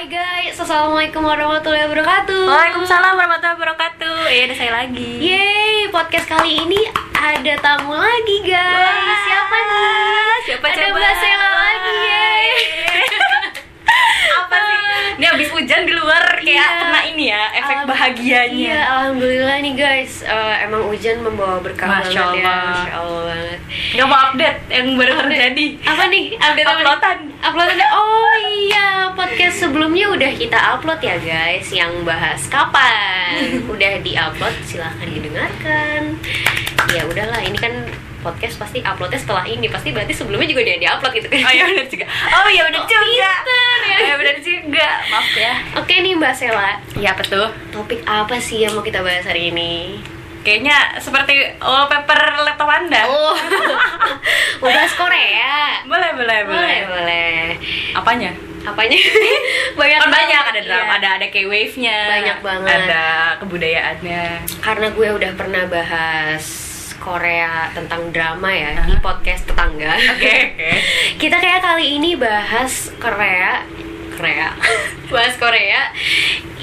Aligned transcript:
Hai 0.00 0.08
guys, 0.08 0.56
Assalamualaikum 0.56 1.20
warahmatullahi 1.20 1.84
wabarakatuh 1.84 2.48
Waalaikumsalam 2.48 3.20
warahmatullahi 3.20 3.52
wabarakatuh. 3.52 4.32
Eh, 4.32 4.48
ada 4.48 4.54
saya 4.56 4.72
lagi. 4.72 5.20
Yeay, 5.20 5.92
podcast 5.92 6.24
kali 6.24 6.56
ini 6.56 6.88
ada 7.12 7.52
tamu 7.60 7.92
lagi 7.92 8.36
guys 8.40 8.80
Wah, 8.80 9.20
Siapa 9.28 9.56
nih? 9.60 10.40
siapa 10.48 10.64
ada 10.64 10.76
coba? 10.80 10.96
Mbak 10.96 11.14
Sela 11.20 11.48
lagi 11.52 11.92
yeay 12.00 12.48
Apa 14.40 14.56
sih? 14.56 15.09
Ini 15.20 15.28
habis 15.28 15.48
hujan 15.50 15.84
di 15.84 15.92
luar 15.92 16.24
kayak 16.34 16.48
Iya. 16.48 16.80
kena 16.80 17.00
ini 17.06 17.24
ya, 17.28 17.42
efek 17.54 17.78
bahagianya. 17.84 18.56
Iya, 18.56 18.80
Alhamdulillah 18.90 19.56
nih 19.60 19.74
guys 19.76 20.12
Eh, 20.22 20.54
Emang 20.60 20.82
hujan 20.86 21.20
membawa 21.20 21.60
berkah 21.60 22.00
Masya 22.00 22.08
banget 22.08 22.40
ya 22.40 22.48
Allah. 22.48 22.72
Masya 22.72 22.92
Allah 22.96 23.22
banget 23.26 23.58
Gak 23.92 24.06
mau 24.06 24.18
update 24.24 24.60
yang 24.70 24.86
baru 24.94 25.12
Update. 25.12 25.28
terjadi. 25.28 25.66
Apa 25.84 26.02
nih? 26.06 26.24
Update? 26.34 26.68
Uploadan. 26.72 27.18
Uploadan 27.38 27.78
Oh 27.92 28.32
iya, 28.48 28.86
podcast 29.12 29.56
sebelumnya 29.58 30.06
udah 30.08 30.30
kita 30.32 30.58
upload 30.72 31.00
ya 31.00 31.16
guys 31.18 31.68
Yang 31.68 31.92
bahas 32.02 32.40
kapan 32.46 33.36
Udah 33.72 33.92
di-upload, 34.00 34.56
silahkan 34.62 35.04
didengarkan 35.06 36.16
Ya 36.88 37.04
udahlah, 37.04 37.40
ini 37.40 37.54
kan 37.54 37.79
podcast 38.20 38.56
pasti 38.56 38.78
uploadnya 38.80 39.16
setelah 39.16 39.42
ini 39.42 39.66
Pasti 39.66 39.90
berarti 39.90 40.12
sebelumnya 40.12 40.46
juga 40.46 40.62
dia 40.62 40.76
di-upload 40.78 41.12
gitu 41.14 41.26
kan 41.26 41.40
Oh 41.40 41.50
iya 41.50 41.64
benar 41.66 41.86
juga. 41.86 42.04
Oh 42.30 42.46
iya 42.46 42.62
benar 42.64 42.80
Oh, 42.80 42.86
juga. 42.86 43.10
ya. 43.16 43.34
Oh 43.90 44.00
iya 44.00 44.14
benar 44.14 44.36
juga. 44.38 44.88
Maaf 45.08 45.28
ya. 45.32 45.52
Oke 45.74 45.94
nih 45.98 46.12
Mbak 46.14 46.32
Sela 46.32 46.70
Iya 46.94 47.12
betul. 47.12 47.44
Topik 47.70 48.00
apa 48.02 48.36
sih 48.36 48.60
yang 48.60 48.72
mau 48.72 48.82
kita 48.82 49.00
bahas 49.00 49.24
hari 49.24 49.50
ini? 49.50 49.98
Kayaknya 50.40 50.72
seperti 50.96 51.36
wallpaper 51.58 52.16
laptop 52.40 52.64
Anda. 52.66 53.04
Oh, 53.04 53.36
bahas 54.62 54.92
Korea 54.94 55.84
Boleh, 55.84 56.10
boleh, 56.14 56.38
boleh. 56.42 56.56
Boleh, 56.56 56.80
boleh 56.86 57.32
Apanya? 57.92 58.32
Apanya? 58.60 58.96
banyak 59.80 59.98
Kan 59.98 60.08
banyak 60.10 60.42
ada 60.46 60.60
drama, 60.60 60.84
Iya. 60.86 60.96
ada 60.96 61.08
ada 61.16 61.26
kayak 61.28 61.46
wave-nya. 61.46 61.98
Banyak 62.10 62.38
banget. 62.40 62.76
Ada 62.78 63.04
kebudayaannya. 63.40 64.24
karena 64.60 64.86
gue 64.90 65.08
udah 65.10 65.30
pernah 65.34 65.64
bahas 65.66 66.44
Korea 67.00 67.72
tentang 67.72 68.12
drama 68.12 68.52
ya 68.52 68.84
di 68.84 68.94
Hah? 68.94 69.02
podcast 69.02 69.48
tetangga. 69.48 69.96
Oke, 70.14 70.54
oke. 70.54 70.70
Kita 71.24 71.40
kayak 71.40 71.64
kali 71.64 71.96
ini 71.96 72.14
bahas 72.14 72.92
Korea, 73.00 73.64
Korea, 74.14 74.52
bahas 75.12 75.34
Korea 75.40 75.96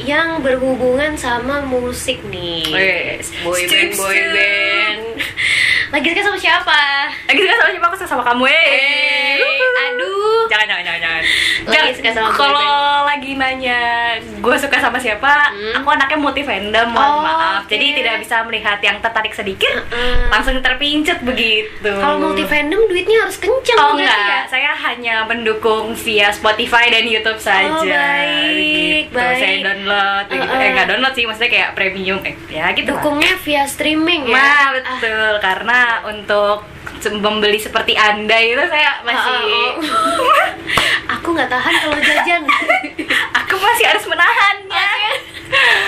yang 0.06 0.46
berhubungan 0.46 1.18
sama 1.18 1.66
musik 1.66 2.22
nih. 2.30 2.70
Yes. 2.70 3.34
Boy 3.42 3.66
band, 3.66 3.92
boy 3.98 4.14
band. 4.14 5.06
Lagi 5.88 6.08
suka 6.12 6.22
sama 6.22 6.38
siapa? 6.38 6.80
Lagi 7.26 7.40
suka 7.40 7.56
sama 7.56 7.70
siapa? 7.72 7.86
Aku 7.88 7.96
suka 7.96 8.10
sama 8.10 8.24
kamu, 8.26 8.44
eh. 8.46 8.68
Eh, 9.40 9.40
aduh. 9.88 10.44
Jangan, 10.48 10.66
jangan, 10.68 10.84
jangan, 10.84 11.02
jangan. 11.02 11.24
Lagi 11.68 11.92
suka 11.94 12.10
sama 12.12 12.30
Kalau 12.30 12.76
lagi 13.04 13.32
nanya 13.34 13.80
gue 14.20 14.56
suka 14.58 14.78
sama 14.78 14.98
siapa, 14.98 15.34
Hmm. 15.48 15.80
aku 15.80 15.88
anaknya 15.90 16.18
multi 16.18 16.44
fandom, 16.44 16.88
mohon 16.90 17.08
Oh, 17.10 17.24
maaf. 17.24 17.64
oke. 17.64 17.72
Jadi 17.72 17.88
tidak 17.96 18.16
bisa 18.20 18.44
melihat 18.44 18.80
yang 18.80 19.00
tertarik 19.00 19.32
sedikit, 19.32 19.74
Heeh. 19.86 20.28
langsung 20.28 20.60
terpincut 20.60 21.24
begitu. 21.24 21.88
Kalau 21.90 22.20
multi 22.22 22.44
fandom 22.44 22.84
duitnya 22.86 23.24
harus 23.24 23.38
kenceng 23.38 23.78
Oh 23.78 23.96
enggak, 23.96 24.12
ya? 24.12 24.40
saya 24.46 24.72
hanya 24.78 25.24
mendukung 25.24 25.96
via 25.96 26.30
Spotify 26.30 26.88
dan 26.90 27.04
YouTube 27.06 27.40
saja. 27.40 27.72
Oh, 27.74 27.84
baik, 27.84 29.08
gitu. 29.08 29.16
baik. 29.16 29.40
Saya 29.40 29.56
download, 29.64 30.26
gitu. 30.30 30.44
Uh-uh. 30.44 30.60
eh 30.60 30.70
nggak 30.74 30.88
download 30.90 31.14
sih, 31.14 31.24
maksudnya 31.24 31.52
kayak 31.54 31.70
premium, 31.74 32.20
eh, 32.24 32.36
ya 32.50 32.72
gitu. 32.72 32.92
lah. 32.92 33.00
Dukungnya 33.00 33.34
via 33.38 33.64
streaming 33.66 34.22
ya? 34.26 34.36
Nah, 34.36 34.66
betul. 34.74 35.32
Karena 35.40 35.77
untuk 36.06 36.64
membeli 37.22 37.60
seperti 37.62 37.94
Anda 37.94 38.38
itu 38.42 38.64
saya 38.68 39.00
masih 39.06 39.34
Ah, 39.38 39.44
oh. 39.46 39.74
Aku 41.20 41.32
nggak 41.32 41.48
tahan 41.48 41.74
kalau 41.80 42.00
jajan. 42.04 42.42
aku 43.32 43.56
masih 43.56 43.86
harus 43.88 44.06
menahannya. 44.12 44.92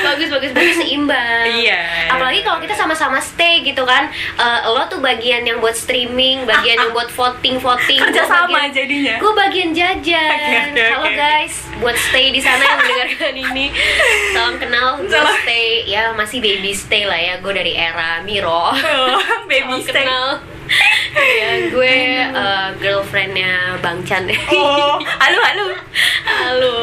Bagus 0.01 0.29
bagus 0.29 0.51
bagus 0.51 0.75
seimbang. 0.77 1.45
Iya. 1.45 2.09
Apalagi 2.09 2.41
kalau 2.41 2.59
kita 2.59 2.73
sama-sama 2.73 3.19
stay 3.19 3.61
gitu 3.61 3.83
kan, 3.83 4.07
Eh, 4.31 4.59
lo 4.65 4.87
tuh 4.87 4.99
bagian 4.99 5.43
yang 5.43 5.59
buat 5.59 5.73
streaming, 5.73 6.43
bagian 6.43 6.79
yang 6.79 6.91
buat 6.91 7.09
voting 7.09 7.57
voting. 7.57 7.99
Kerja 7.99 8.23
sama 8.23 8.47
bagian- 8.49 8.71
jadinya. 8.73 9.15
Gue 9.19 9.33
bagian 9.33 9.69
jajan. 9.71 10.71
Oke, 10.71 10.83
Halo 10.85 11.09
guys, 11.11 11.53
buat 11.77 11.97
stay 11.99 12.29
di 12.29 12.39
sana 12.39 12.61
yang 12.61 12.79
mendengarkan 12.79 13.33
ini, 13.45 13.65
salam 14.31 14.55
kenal. 14.57 14.87
Gue 14.97 15.11
stay, 15.43 15.65
ya 15.85 16.11
masih 16.13 16.39
baby 16.39 16.71
stay 16.71 17.03
lah 17.03 17.17
ya. 17.17 17.33
Gue 17.37 17.51
dari 17.51 17.73
era 17.73 18.19
Miro. 18.21 18.71
Oh, 18.71 19.19
baby 19.45 19.83
stay. 19.83 20.03
kenal. 20.03 20.39
Ya, 21.15 21.49
gue 21.69 21.95
eh, 22.29 22.67
girlfriendnya 22.77 23.77
Bang 23.81 24.01
Chan. 24.05 24.29
Oh, 24.53 25.01
halo 25.21 25.39
halo. 25.41 25.67
Halo, 26.25 26.73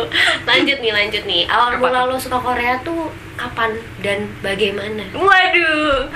lanjut 0.45 0.79
nih, 0.83 0.93
lanjut 0.93 1.23
nih. 1.25 1.47
Awal 1.47 1.79
Apa 1.79 1.83
mula 1.83 2.01
lo 2.11 2.17
suka 2.19 2.39
Korea 2.39 2.79
tuh 2.83 3.11
kapan 3.39 3.79
dan 4.03 4.27
bagaimana? 4.41 5.05
Waduh, 5.15 6.09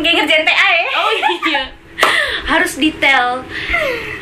kayak 0.00 0.14
ngerjain 0.22 0.44
TA 0.46 0.68
ya? 0.70 0.86
Oh 0.96 1.10
iya, 1.14 1.62
harus 2.48 2.78
detail. 2.78 3.42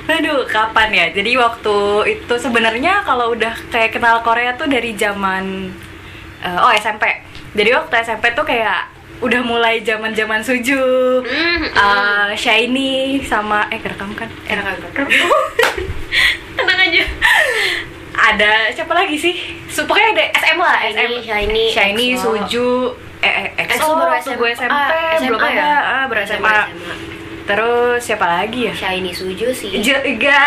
Aduh, 0.09 0.44
kapan 0.49 0.88
ya? 0.91 1.06
Jadi 1.15 1.38
waktu 1.38 1.77
itu 2.19 2.34
sebenarnya 2.37 3.06
kalau 3.06 3.32
udah 3.32 3.55
kayak 3.71 3.94
kenal 3.94 4.21
Korea 4.21 4.56
tuh 4.59 4.66
dari 4.69 4.93
zaman 4.99 5.71
eh, 6.43 6.59
oh 6.59 6.72
SMP. 6.75 7.09
Jadi 7.53 7.71
waktu 7.77 7.94
SMP 8.00 8.32
tuh 8.32 8.49
kayak 8.49 8.91
udah 9.22 9.41
mulai 9.41 9.81
zaman-zaman 9.81 10.43
suju, 10.43 10.83
Hmm, 11.22 11.62
eh, 11.65 12.28
shiny 12.34 12.93
sama 13.22 13.65
eh 13.69 13.78
kerekam 13.78 14.10
kan? 14.12 14.27
Kerekam, 14.43 14.75
kerekam. 14.84 15.06
Tenang 16.56 16.78
aja. 16.81 17.05
Ada 18.12 18.53
siapa 18.72 18.93
lagi 18.93 19.16
sih? 19.16 19.34
Pokoknya 19.72 20.09
ada 20.12 20.25
SM 20.37 20.59
lah, 20.59 20.77
Shiny, 20.84 20.93
SM. 20.93 21.12
Shiny, 21.25 21.65
Shiny. 21.72 22.06
Suju, 22.15 22.93
eh, 23.19 23.32
eh 23.49 23.65
EXO, 23.65 23.78
EXO 23.78 23.88
baru 23.94 24.11
waktu 24.12 24.31
gue 24.37 24.50
SMA. 24.53 24.69
SMP, 24.69 24.93
Ah, 24.93 25.16
belum 25.19 25.38
SMA 25.38 25.49
ada, 25.49 25.62
ya? 25.65 25.78
ah, 25.81 26.05
baru 26.06 26.21
SMA. 26.22 26.43
SMA. 26.43 26.62
Terus 27.42 27.98
siapa 28.00 28.22
lagi 28.22 28.66
ya? 28.66 28.72
Shiny 28.72 29.10
Suju 29.10 29.50
sih. 29.50 29.70
juga 29.78 30.38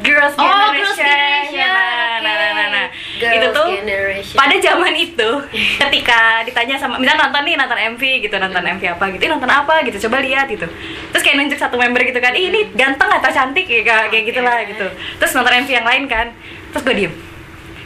Girls 0.00 0.34
Oh, 0.34 0.42
Generation. 0.42 0.76
Girls 0.76 0.98
Generation. 0.98 1.64
Nah, 1.64 2.20
nah, 2.20 2.34
nah, 2.34 2.50
nah, 2.52 2.68
nah. 2.68 2.86
Girls 3.16 3.34
itu 3.34 3.46
tuh 3.50 3.68
Generation. 3.72 4.36
pada 4.36 4.56
zaman 4.58 4.92
itu 4.92 5.30
ketika 5.80 6.20
ditanya 6.42 6.76
sama 6.76 6.98
misalnya 6.98 7.24
nonton 7.24 7.42
nih 7.42 7.54
nonton 7.54 7.78
MV 7.94 8.02
gitu 8.20 8.36
nonton 8.36 8.62
MV 8.68 8.82
apa 8.90 9.04
gitu 9.10 9.22
"Ih, 9.22 9.30
nonton 9.30 9.48
apa 9.48 9.74
gitu 9.82 9.96
coba 10.04 10.16
lihat 10.20 10.46
gitu 10.46 10.66
terus 11.08 11.22
kayak 11.22 11.36
nunjuk 11.38 11.56
satu 11.56 11.76
member 11.76 12.02
gitu 12.02 12.18
kan 12.18 12.32
"Ih, 12.32 12.50
ini 12.50 12.68
ganteng 12.72 13.08
atau 13.08 13.30
cantik 13.30 13.64
kayak 13.64 13.84
kayak 14.10 14.22
Oke. 14.22 14.28
gitulah 14.28 14.58
gitu 14.66 14.86
terus 15.16 15.32
nonton 15.32 15.54
MV 15.56 15.70
yang 15.70 15.86
lain 15.86 16.04
kan 16.04 16.26
terus 16.70 16.82
gue 16.82 16.94
diem 16.96 17.14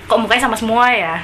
kok 0.04 0.16
mukanya 0.16 0.42
sama 0.42 0.56
semua 0.56 0.88
ya 0.88 1.14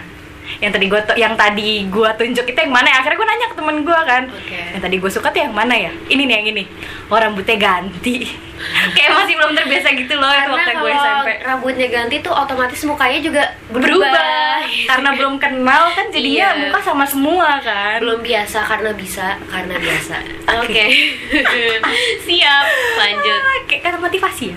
yang 0.61 0.73
tadi 0.75 0.87
gue 0.91 1.01
yang 1.17 1.35
tadi 1.39 1.87
gue 1.89 2.11
tunjuk 2.19 2.45
itu 2.45 2.59
yang 2.59 2.75
mana 2.75 2.89
ya? 2.93 2.97
Akhirnya 3.01 3.19
gue 3.19 3.29
nanya 3.29 3.47
ke 3.49 3.57
temen 3.57 3.77
gue 3.87 4.01
kan. 4.05 4.23
Oke. 4.29 4.61
yang 4.77 4.83
tadi 4.83 4.97
gue 5.01 5.11
suka 5.11 5.29
tuh 5.33 5.41
yang 5.41 5.55
mana 5.55 5.75
ya? 5.79 5.93
Ini 6.11 6.23
nih 6.29 6.35
yang 6.37 6.47
ini. 6.53 6.65
Oh 7.09 7.17
rambutnya 7.17 7.57
ganti 7.57 8.29
kayak 8.97 9.11
masih 9.13 9.35
belum 9.35 9.53
terbiasa 9.53 9.89
gitu 9.93 10.15
loh 10.15 10.29
Karena 10.29 10.53
waktu 10.53 10.73
gue 10.75 10.93
SMP 10.93 11.29
rambutnya 11.43 11.89
ganti 11.89 12.17
tuh 12.19 12.33
otomatis 12.33 12.81
mukanya 12.83 13.21
juga 13.21 13.43
berubah. 13.69 14.11
berubah 14.11 14.61
karena 14.63 15.09
belum 15.15 15.35
kenal 15.37 15.83
kan 15.91 16.07
jadinya 16.09 16.49
Iya. 16.49 16.61
muka 16.65 16.81
sama 16.81 17.05
semua 17.05 17.59
kan 17.59 17.99
belum 17.99 18.21
biasa 18.21 18.59
karena 18.63 18.91
bisa 18.93 19.27
karena 19.47 19.75
biasa. 19.77 20.17
Oke. 20.63 20.85
Siap. 22.27 22.65
Lanjut. 22.97 23.39
Ah, 23.39 23.59
kayak 23.67 23.83
kata 23.83 23.97
motivasi 23.99 24.45
ya. 24.49 24.57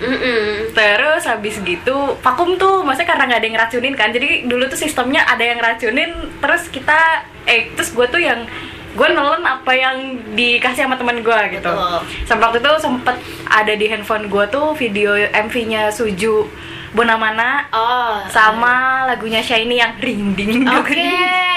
Terus 0.72 1.24
habis 1.26 1.56
gitu 1.60 1.96
vakum 2.20 2.56
tuh 2.56 2.82
maksudnya 2.82 3.10
karena 3.10 3.24
nggak 3.26 3.40
ada 3.40 3.46
yang 3.46 3.56
ngeracunin 3.56 3.96
kan 3.96 4.10
jadi 4.10 4.30
dulu 4.46 4.64
tuh 4.66 4.78
sistemnya 4.78 5.26
ada 5.26 5.42
yang 5.42 5.60
racunin 5.60 6.12
terus 6.38 6.70
kita 6.70 6.98
eh 7.46 7.70
terus 7.72 7.92
gue 7.92 8.06
tuh 8.08 8.20
yang 8.20 8.46
gue 8.96 9.08
nelen 9.10 9.44
apa 9.44 9.72
yang 9.72 9.98
dikasih 10.32 10.84
sama 10.84 10.96
teman 10.96 11.20
gue 11.20 11.40
gitu 11.52 11.68
Betul. 11.68 12.00
sampai 12.24 12.44
waktu 12.46 12.60
itu 12.60 12.72
sempet 12.80 13.16
ada 13.46 13.74
di 13.74 13.86
handphone 13.86 14.26
gue 14.26 14.46
tuh 14.48 14.72
video 14.74 15.12
MV-nya 15.14 15.88
Suju 15.90 16.48
Bonamana 16.92 17.68
Oh. 17.70 18.24
sama 18.26 19.04
lagunya 19.06 19.40
Shiny 19.40 19.76
yang 19.76 20.00
ring 20.00 20.32
ding. 20.32 20.64
Oke, 20.64 20.96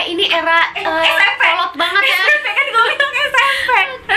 ini 0.05 0.27
era 0.27 0.67
Eh, 0.75 0.83
eh, 0.83 0.99
SMP. 1.07 1.43
kolot 1.47 1.73
banget 1.73 2.03
ya. 2.05 2.19
SMP 2.27 2.47
kan 2.51 2.67
gue 2.67 2.83
bilang 2.89 3.15
SMP 3.25 4.11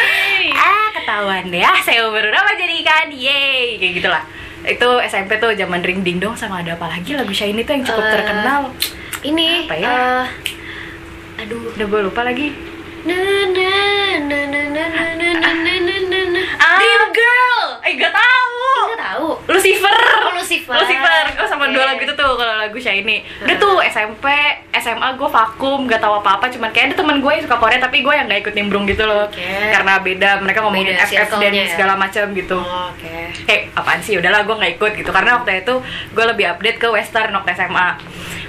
ah 0.52 0.88
ketahuan 0.92 1.44
deh 1.48 1.62
ah 1.62 1.78
saya 1.80 2.02
baru 2.04 2.26
apa 2.32 2.52
jadi 2.56 2.74
ikan 2.76 3.08
yeay 3.12 3.78
kayak 3.78 3.94
gitulah 3.96 4.24
itu 4.64 4.90
SMP 5.04 5.38
tuh 5.38 5.54
zaman 5.54 5.82
ring 5.82 6.02
ding 6.02 6.18
dong 6.18 6.34
sama 6.34 6.60
ada 6.60 6.74
apa 6.74 6.90
lagi 6.90 7.14
lagu 7.14 7.30
Shiny 7.30 7.62
tuh 7.62 7.74
yang 7.76 7.86
cukup 7.86 8.02
Eh, 8.02 8.12
terkenal 8.12 8.62
Ini 9.22 9.48
Apa 9.64 9.76
ya? 9.76 9.86
eh, 9.86 10.26
aduh. 11.40 11.70
udah 11.72 11.86
gue 11.88 12.02
lupa 12.04 12.22
lagi 12.24 12.50
Dream 13.02 13.54
girl! 17.14 17.82
Ay, 17.82 17.98
gataw! 17.98 18.61
Enggak 18.92 19.00
tahu. 19.10 19.28
Lucifer 19.48 19.96
Oh, 20.22 20.32
Lucifer. 20.34 20.76
Lucifer 20.76 21.24
oh 21.34 21.48
sama 21.48 21.64
Oke. 21.64 21.74
dua 21.74 21.84
lagu 21.86 22.02
itu 22.02 22.14
tuh 22.14 22.32
kalau 22.34 22.56
lagu 22.58 22.76
Shiny 22.76 23.18
udah 23.42 23.56
tuh 23.56 23.80
SMP 23.82 24.26
SMA 24.74 25.08
gue 25.14 25.30
vakum 25.30 25.86
gak 25.86 25.98
tahu 25.98 26.14
apa 26.18 26.30
apa 26.36 26.46
cuman 26.48 26.70
kayak 26.70 26.86
ada 26.88 26.96
teman 26.98 27.18
gue 27.18 27.32
yang 27.32 27.44
suka 27.44 27.56
Korea 27.56 27.80
tapi 27.80 28.02
gue 28.02 28.12
yang 28.12 28.26
gak 28.26 28.42
ikut 28.42 28.54
nimbrung 28.54 28.84
gitu 28.86 29.04
loh 29.04 29.26
Oke. 29.26 29.40
karena 29.42 29.94
beda 29.98 30.30
mereka 30.40 30.60
ngomongin 30.62 30.92
Beda 30.92 31.06
FF 31.06 31.30
dan 31.38 31.52
ya. 31.52 31.66
segala 31.68 31.94
macam 31.96 32.26
gitu 32.32 32.58
Oh, 32.58 32.90
Oke. 32.90 33.32
kayak 33.44 33.62
apaan 33.74 34.02
sih 34.02 34.18
udahlah 34.18 34.42
gue 34.42 34.54
nggak 34.54 34.74
ikut 34.76 34.92
gitu 34.98 35.10
karena 35.10 35.32
waktu 35.36 35.62
itu 35.62 35.74
gue 36.12 36.26
lebih 36.28 36.46
update 36.50 36.78
ke 36.78 36.88
western 36.88 37.32
waktu 37.32 37.50
SMA 37.54 37.88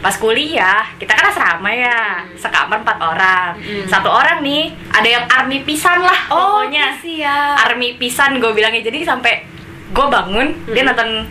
pas 0.01 0.15
kuliah 0.17 0.83
kita 0.97 1.13
kan 1.13 1.25
asrama 1.29 1.71
ya 1.71 1.99
sekamar 2.35 2.83
empat 2.83 2.99
orang 2.99 3.55
Hmm. 3.55 3.87
satu 3.87 4.09
orang 4.09 4.41
nih 4.41 4.65
ada 4.91 5.09
yang 5.09 5.25
army 5.29 5.63
pisan 5.63 6.01
lah 6.01 6.27
pokoknya 6.27 6.99
siap. 6.99 7.55
army 7.63 7.95
pisan 7.95 8.37
gue 8.37 8.51
bilangnya 8.51 8.83
jadi 8.83 9.05
sampai 9.05 9.52
gue 9.93 10.07
bangun 10.09 10.49
dia 10.73 10.83
nonton 10.89 11.29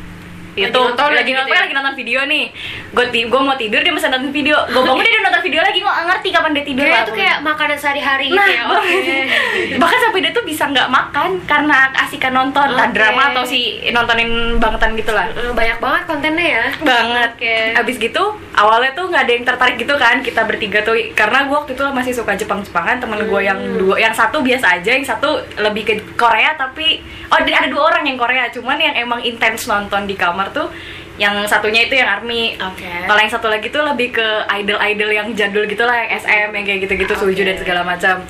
Lagi 0.52 0.68
itu 0.68 0.76
nonton 0.76 1.10
lagi 1.10 1.24
gitu 1.26 1.38
nonton 1.38 1.54
ya? 1.54 1.62
lagi 1.62 1.74
nonton 1.74 1.96
video 1.96 2.20
nih 2.24 2.46
gue 2.92 3.06
gue 3.24 3.42
mau 3.42 3.56
tidur 3.56 3.80
dia 3.80 3.90
masih 3.90 4.10
nonton 4.10 4.32
video 4.32 4.58
gue 4.66 4.82
bangun 4.82 5.00
dia 5.02 5.12
udah 5.14 5.24
nonton 5.26 5.42
video 5.42 5.62
lagi 5.62 5.80
gue 5.80 5.94
ngerti 6.04 6.28
kapan 6.30 6.52
dia 6.52 6.66
tidur 6.66 6.84
Kayak 6.84 7.02
itu 7.02 7.14
kayak 7.16 7.38
makanan 7.42 7.78
sehari-hari 7.78 8.26
gitu 8.26 8.36
Nah, 8.36 8.48
ya. 8.48 8.64
Oke. 8.68 9.16
bahkan 9.82 10.00
sampai 10.02 10.20
dia 10.20 10.32
tuh 10.32 10.44
bisa 10.44 10.64
nggak 10.66 10.90
makan 10.90 11.30
karena 11.46 11.78
asikan 11.98 12.34
nonton 12.34 12.68
Oke. 12.70 12.92
drama 12.92 13.32
atau 13.32 13.44
si 13.44 13.60
nontonin 13.88 14.30
bangtan 14.58 14.92
gitu 14.94 15.12
lah 15.12 15.32
Eh, 15.32 15.52
Banyak 15.52 15.78
banget 15.78 16.02
kontennya 16.04 16.48
ya. 16.52 16.66
banget 16.82 17.32
Oke. 17.34 17.56
abis 17.78 17.96
gitu 17.98 18.24
awalnya 18.54 18.92
tuh 18.92 19.08
nggak 19.08 19.24
ada 19.24 19.32
yang 19.32 19.46
tertarik 19.46 19.76
gitu 19.78 19.96
kan 19.96 20.20
kita 20.20 20.44
bertiga 20.44 20.80
tuh 20.82 21.00
karena 21.14 21.46
gue 21.46 21.56
waktu 21.56 21.72
itu 21.72 21.86
masih 21.90 22.12
suka 22.12 22.36
Jepang 22.36 22.60
Jepangan 22.62 23.00
temen 23.00 23.20
gue 23.22 23.42
yang 23.42 23.56
Hmm. 23.62 23.78
dua 23.78 23.96
yang 23.96 24.12
satu 24.12 24.42
biasa 24.42 24.76
aja 24.76 24.92
yang 24.92 25.06
satu 25.06 25.30
lebih 25.56 25.84
ke 25.84 25.94
Korea 26.14 26.56
tapi 26.56 26.98
oh 27.28 27.38
ada 27.38 27.46
ada 27.54 27.68
dua 27.68 27.88
orang 27.88 28.04
yang 28.04 28.18
Korea 28.18 28.50
cuman 28.50 28.76
yang 28.76 28.96
emang 28.98 29.22
intens 29.22 29.64
nonton 29.64 30.04
di 30.04 30.14
kamar 30.14 30.41
tuh 30.50 30.68
yang 31.16 31.46
satunya 31.46 31.86
itu 31.86 31.94
yang 31.94 32.10
army. 32.10 32.58
Oke. 32.58 32.90
kalau 33.06 33.20
yang 33.20 33.30
satu 33.30 33.46
lagi 33.46 33.70
tuh 33.70 33.84
lebih 33.84 34.10
ke 34.12 34.28
idol-idol 34.50 35.10
yang 35.12 35.28
jadul 35.32 35.64
gitu 35.64 35.84
lah 35.84 36.02
yang 36.02 36.10
SM 36.16 36.50
yang 36.50 36.66
kayak 36.66 36.80
gitu-gitu 36.82 37.14
Oke. 37.14 37.22
suju 37.30 37.42
dan 37.44 37.56
segala 37.56 37.82
macam. 37.82 38.26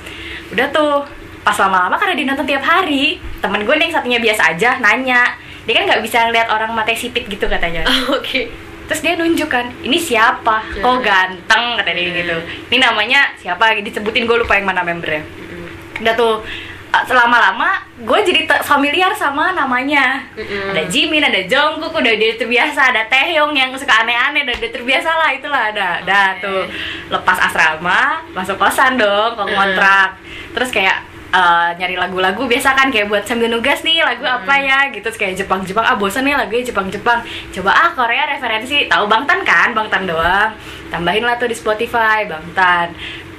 Udah 0.49 0.67
tuh 0.67 1.07
pas 1.41 1.55
lama-lama 1.57 1.95
karena 1.95 2.13
dia 2.13 2.25
nonton 2.27 2.45
tiap 2.45 2.61
hari. 2.61 3.15
Temen 3.39 3.63
gue 3.63 3.73
nih 3.73 3.85
yang 3.87 3.95
satunya 3.95 4.19
biasa 4.19 4.41
aja 4.51 4.69
nanya. 4.77 5.39
Dia 5.63 5.73
kan 5.73 5.83
nggak 5.87 6.01
bisa 6.01 6.17
ngeliat 6.25 6.47
orang 6.49 6.73
mata 6.73 6.91
sipit 6.91 7.25
gitu 7.25 7.47
katanya. 7.47 7.87
Oke. 8.11 8.51
terus 8.81 9.07
dia 9.07 9.15
nunjuk 9.15 9.47
kan 9.47 9.71
ini 9.79 9.95
siapa? 9.95 10.67
Kok 10.75 10.83
Hmm. 10.83 10.99
ganteng? 10.99 11.79
kata 11.79 11.95
dia 11.95 12.11
gitu 12.11 12.35
ini 12.67 12.77
namanya 12.77 13.31
siapa? 13.39 13.79
Disebutin 13.79 14.27
gue 14.27 14.35
lupa 14.35 14.59
yang 14.59 14.67
mana 14.67 14.83
membernya. 14.83 15.23
Udah 15.95 16.11
tuh 16.11 16.43
uh, 16.43 16.70
selama-lama 16.91 17.79
gue 18.03 18.19
jadi 18.27 18.43
familiar 18.67 19.15
sama 19.15 19.55
namanya. 19.55 20.27
Mm-mm. 20.35 20.75
ada 20.75 20.83
Jimin 20.91 21.23
ada 21.23 21.39
Jungkook 21.47 21.95
udah 21.95 22.13
dia 22.19 22.35
terbiasa 22.35 22.91
ada 22.91 23.07
Taehyung 23.07 23.55
yang 23.55 23.71
suka 23.79 24.03
aneh-aneh 24.03 24.43
udah 24.43 24.57
dia 24.59 24.71
terbiasa 24.75 25.09
lah 25.15 25.29
itulah 25.31 25.71
ada 25.71 26.03
ada 26.03 26.21
tuh. 26.43 26.67
Lepas 27.07 27.37
asrama 27.39 28.27
masuk 28.35 28.59
kosan 28.59 28.99
dong 28.99 29.39
ke 29.39 29.43
Mm. 29.47 29.55
kontrak. 29.55 30.09
Terus 30.51 30.69
kayak 30.75 30.97
uh, 31.31 31.71
nyari 31.79 31.95
lagu-lagu 31.95 32.43
biasa 32.43 32.75
kan 32.75 32.91
kayak 32.91 33.07
buat 33.07 33.23
sambil 33.23 33.47
nugas 33.47 33.87
nih 33.87 34.03
lagu 34.03 34.27
apa 34.27 34.53
ya 34.59 34.91
gitu. 34.91 35.07
Terus 35.07 35.15
kayak 35.15 35.39
Jepang-Jepang 35.39 35.85
ah 35.87 35.95
bosan 35.95 36.27
nih 36.27 36.35
lagunya 36.35 36.67
Jepang-Jepang. 36.67 37.23
Coba 37.55 37.71
ah 37.71 37.89
Korea 37.95 38.27
referensi. 38.27 38.91
Tahu 38.91 39.07
Bangtan 39.07 39.47
kan? 39.47 39.71
Bangtan 39.71 40.03
doang. 40.03 40.51
Tambahin 40.91 41.23
lah 41.23 41.39
tuh 41.39 41.47
di 41.47 41.55
Spotify 41.55 42.27
Bangtan 42.27 42.91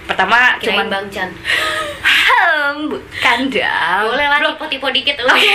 pertama 0.05 0.59
Kirain 0.59 0.65
cuman 0.65 0.87
Bang 0.89 1.07
Chan. 1.09 1.31
Bukan 2.83 3.39
dong 3.49 4.03
Boleh 4.09 4.27
lah 4.27 4.39
Belum- 4.43 4.57
tipe-tipe 4.59 4.89
dikit. 4.93 5.17
Oke, 5.23 5.53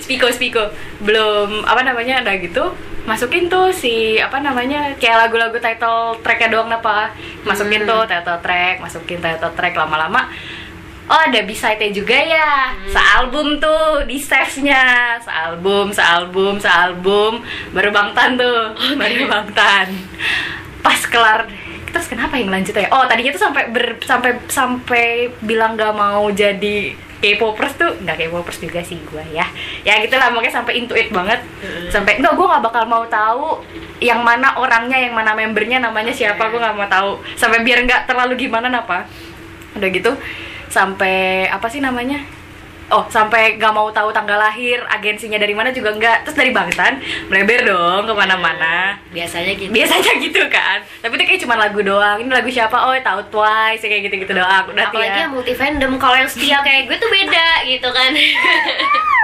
spiko 0.00 0.26
spiko. 0.30 0.64
Belum 1.00 1.62
apa 1.62 1.82
namanya 1.82 2.22
ada 2.22 2.32
gitu. 2.36 2.72
Masukin 3.02 3.50
tuh 3.50 3.68
si 3.68 4.16
apa 4.16 4.38
namanya 4.38 4.94
kayak 4.96 5.26
lagu-lagu 5.26 5.58
title 5.58 6.16
tracknya 6.22 6.48
doang 6.48 6.70
apa. 6.70 7.10
Masukin 7.42 7.82
Hmm. 7.84 7.90
tuh 7.90 8.02
title 8.06 8.38
track, 8.40 8.78
masukin 8.78 9.18
title 9.18 9.52
track 9.52 9.74
lama-lama. 9.74 10.30
Oh 11.02 11.18
ada 11.18 11.42
B-side-nya 11.42 11.90
juga 11.90 12.14
ya 12.14 12.70
Hmm. 12.70 12.86
Sealbum 12.88 13.58
tuh 13.58 14.06
di 14.06 14.14
stage-nya 14.14 15.18
Sealbum, 15.18 15.90
sealbum, 15.90 16.54
sealbum 16.56 17.42
Baru 17.74 17.90
Bangtan 17.90 18.38
tuh 18.38 18.70
Baru 18.94 19.26
Bangtan 19.26 19.90
Pas 20.78 21.02
kelar 21.02 21.50
Terus 21.92 22.06
kenapa 22.08 22.40
yang 22.40 22.48
lanjut 22.48 22.72
ya? 22.72 22.88
Oh 22.90 23.04
tadinya 23.04 23.32
tuh 23.36 23.42
sampai 23.44 23.68
ber, 23.68 24.00
sampai 24.00 24.30
sampai 24.48 25.06
bilang 25.44 25.76
gak 25.76 25.92
mau 25.92 26.28
jadi 26.32 26.96
K-popers 27.22 27.78
tuh 27.78 27.94
nggak 28.02 28.18
K-popers 28.18 28.58
juga 28.58 28.82
sih 28.82 28.98
gue 28.98 29.22
ya. 29.30 29.46
Ya 29.86 30.02
gitu 30.02 30.18
lah 30.18 30.34
makanya 30.34 30.58
sampai 30.58 30.82
intuit 30.82 31.06
banget. 31.14 31.38
Mm. 31.62 31.86
sampai 31.94 32.18
enggak 32.18 32.34
gue 32.34 32.46
nggak 32.50 32.64
bakal 32.66 32.82
mau 32.90 33.06
tahu 33.06 33.62
yang 34.02 34.26
mana 34.26 34.58
orangnya 34.58 34.98
yang 34.98 35.14
mana 35.14 35.30
membernya 35.38 35.78
namanya 35.78 36.10
siapa 36.10 36.50
gue 36.50 36.58
nggak 36.58 36.74
mau 36.74 36.90
tahu. 36.90 37.22
Sampai 37.38 37.62
biar 37.62 37.86
nggak 37.86 38.10
terlalu 38.10 38.48
gimana 38.48 38.66
apa 38.74 39.06
udah 39.76 39.88
gitu 39.88 40.12
sampai 40.68 41.48
apa 41.48 41.68
sih 41.68 41.80
namanya 41.80 42.24
oh 42.88 43.04
sampai 43.06 43.56
nggak 43.56 43.70
mau 43.70 43.88
tahu 43.88 44.10
tanggal 44.10 44.36
lahir 44.36 44.82
agensinya 44.86 45.36
dari 45.36 45.52
mana 45.52 45.70
juga 45.70 45.92
nggak 45.92 46.24
terus 46.24 46.34
dari 46.34 46.50
Bangtan 46.50 46.98
melebar 47.26 47.62
dong 47.62 48.02
ke 48.04 48.12
mana-mana 48.12 48.98
Biasanya 49.08 49.52
gitu. 49.54 49.70
biasanya 49.70 50.12
gitu 50.18 50.42
kan 50.48 50.82
tapi 50.98 51.12
itu 51.14 51.24
kayak 51.24 51.40
cuma 51.40 51.54
lagu 51.56 51.80
doang 51.80 52.18
ini 52.18 52.28
lagu 52.28 52.48
siapa 52.48 52.74
oh 52.74 52.96
tahu 52.98 53.20
Twice 53.30 53.80
kayak 53.80 54.08
gitu 54.08 54.16
gitu 54.20 54.32
doang 54.34 54.64
udah 54.66 54.84
Apalagi 54.88 55.08
ya 55.14 55.24
yang 55.24 55.32
multi 55.32 55.52
fandom. 55.52 55.94
Kalau 55.96 56.16
yang 56.16 56.28
setia 56.28 56.58
kayak 56.60 56.88
gue 56.88 56.96
tuh 56.96 57.08
beda 57.08 57.48
gitu 57.64 57.88
kan. 57.88 58.10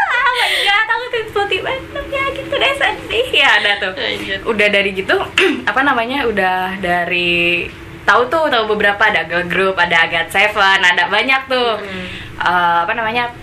ah 0.09 0.31
my 0.31 0.51
god 0.63 0.87
aku 0.89 1.05
tuh 1.09 1.23
Spotify 1.29 1.77
ya 2.09 2.25
gitu 2.33 2.55
deh 2.55 2.73
sedih 2.75 3.29
ya 3.33 3.49
ada 3.59 3.73
tuh 3.79 3.93
Lanjut. 3.95 4.41
udah 4.47 4.69
dari 4.69 4.91
gitu 4.93 5.17
apa 5.71 5.81
namanya 5.83 6.25
udah 6.25 6.79
dari 6.79 7.69
tahu 8.03 8.25
tuh 8.29 8.49
tahu 8.49 8.65
beberapa 8.67 9.03
ada 9.03 9.25
girl 9.25 9.45
group 9.45 9.77
ada 9.77 10.09
Agat 10.09 10.33
Seven 10.33 10.81
ada 10.81 11.09
banyak 11.09 11.43
tuh 11.47 11.77
Hmm. 11.79 12.07
Eh, 12.39 12.79
apa 12.87 12.95
namanya 12.95 13.35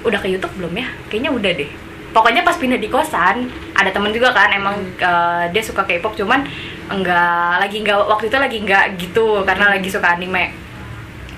udah 0.00 0.18
ke 0.20 0.28
YouTube 0.32 0.54
belum 0.56 0.72
ya? 0.72 0.86
Kayaknya 1.12 1.30
udah 1.36 1.52
deh. 1.52 1.70
Pokoknya 2.12 2.44
pas 2.44 2.56
pindah 2.56 2.76
di 2.76 2.88
kosan 2.92 3.48
ada 3.72 3.88
temen 3.88 4.12
juga 4.12 4.32
kan 4.32 4.52
emang 4.52 4.76
eh, 5.00 5.44
dia 5.52 5.62
suka 5.64 5.84
K-pop 5.84 6.16
cuman 6.16 6.44
enggak 6.92 7.60
lagi 7.60 7.80
enggak 7.80 8.04
waktu 8.04 8.28
itu 8.28 8.36
lagi 8.36 8.58
enggak 8.60 8.84
gitu 9.00 9.40
karena 9.44 9.72
lagi 9.72 9.88
suka 9.88 10.16
anime. 10.16 10.52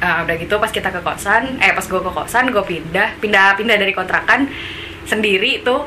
Eh, 0.03 0.17
udah 0.27 0.35
gitu 0.37 0.55
pas 0.59 0.69
kita 0.69 0.91
ke 0.91 1.01
kosan 1.01 1.56
eh 1.62 1.71
pas 1.73 1.87
gue 1.87 2.01
ke 2.03 2.11
kosan 2.12 2.51
gue 2.51 2.65
pindah 2.67 3.17
pindah 3.23 3.55
pindah 3.55 3.77
dari 3.79 3.95
kontrakan 3.95 4.51
sendiri 5.07 5.62
tuh 5.62 5.87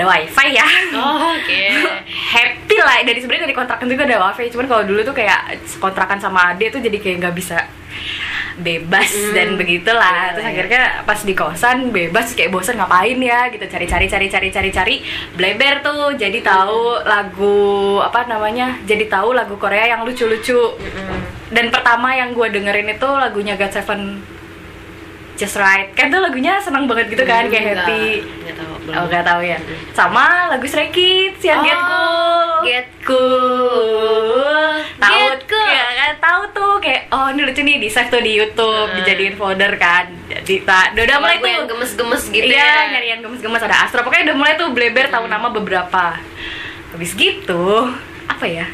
ada 0.00 0.08
wifi 0.08 0.48
ya 0.50 0.66
Oh, 0.92 1.30
oke. 1.36 1.60
happy 2.08 2.76
lah 2.78 2.96
dari 3.02 3.20
sebenarnya 3.20 3.44
dari 3.44 3.54
kontrakan 3.54 3.86
juga 3.86 4.02
ada 4.04 4.16
wifi 4.22 4.48
cuman 4.48 4.66
kalau 4.66 4.82
dulu 4.82 5.00
tuh 5.02 5.12
kayak 5.12 5.40
kontrakan 5.76 6.16
sama 6.16 6.50
ade 6.50 6.68
tuh 6.68 6.80
jadi 6.80 6.96
kayak 6.96 7.16
nggak 7.20 7.36
bisa 7.36 7.68
bebas 8.56 9.08
Hmm. 9.10 9.32
dan 9.32 9.48
begitulah 9.54 10.04
Iya, 10.22 10.30
terus 10.30 10.44
iya. 10.44 10.52
akhirnya 10.52 10.82
pas 11.02 11.16
di 11.18 11.32
kosan 11.32 11.78
bebas 11.90 12.26
kayak 12.30 12.50
bosan 12.50 12.76
ngapain 12.76 13.16
ya 13.16 13.48
gitu 13.48 13.64
cari 13.64 13.84
cari 13.84 14.06
cari 14.06 14.26
cari 14.26 14.48
cari 14.48 14.70
cari 14.70 14.94
bleber 15.32 15.80
tuh 15.80 16.12
jadi 16.14 16.38
tahu 16.40 17.00
lagu 17.02 17.56
apa 18.00 18.24
namanya 18.26 18.76
jadi 18.84 19.04
tahu 19.06 19.32
lagu 19.32 19.56
Korea 19.56 19.88
yang 19.88 20.04
lucu 20.04 20.24
lucu 20.24 20.60
Mm-mm. 20.76 21.18
dan 21.48 21.68
pertama 21.68 22.12
yang 22.12 22.30
gue 22.30 22.48
dengerin 22.48 22.88
itu 22.90 23.08
lagunya 23.08 23.54
God 23.54 23.72
Seven 23.72 24.00
Just 25.34 25.56
Right 25.56 25.94
kan 25.94 26.08
tuh 26.08 26.20
lagunya 26.20 26.60
seneng 26.60 26.84
banget 26.84 27.08
gitu 27.08 27.24
kan 27.24 27.48
kayak 27.48 27.64
Enggak, 27.70 27.80
happy 27.80 28.04
Enggak 28.20 28.56
tahu. 28.60 28.69
Oh 28.88 29.04
gak 29.06 29.22
tahu 29.22 29.40
ya. 29.42 29.58
Sama 29.92 30.48
lagu 30.48 30.64
Stray 30.64 30.88
Kids 30.88 31.42
yang 31.42 31.60
Oh, 31.60 31.64
Get 31.64 31.80
Cool. 31.84 32.48
Get 32.64 32.88
Cool. 33.04 34.72
Tahu 34.96 35.18
Cool. 35.44 35.68
Ya 35.68 35.84
kan 35.90 36.12
tahu 36.18 36.42
tuh 36.50 36.72
kayak 36.78 37.02
oh 37.08 37.28
ini 37.28 37.40
lucu 37.44 37.60
nih 37.60 37.76
di 37.76 37.88
save 37.88 38.08
tuh 38.08 38.20
di 38.20 38.32
YouTube, 38.34 38.88
Mm. 38.90 38.96
dijadiin 38.98 39.34
folder 39.34 39.72
kan. 39.76 40.08
Jadi 40.26 40.62
tak 40.62 40.94
udah, 40.94 41.16
mulai 41.18 41.36
tuh. 41.38 41.66
gemes-gemes 41.68 42.22
gitu 42.28 42.46
iya, 42.46 42.64
ya. 42.86 42.92
nyari 42.96 43.08
yang 43.10 43.20
gemes-gemes 43.20 43.60
ada 43.60 43.76
Astro. 43.84 44.00
Pokoknya 44.00 44.32
udah 44.32 44.36
mulai 44.36 44.54
tuh 44.56 44.68
bleber 44.70 45.06
tahu 45.08 45.24
nama 45.26 45.48
beberapa. 45.48 46.16
Habis 46.90 47.14
gitu, 47.14 47.86
apa 48.26 48.44
ya? 48.44 48.66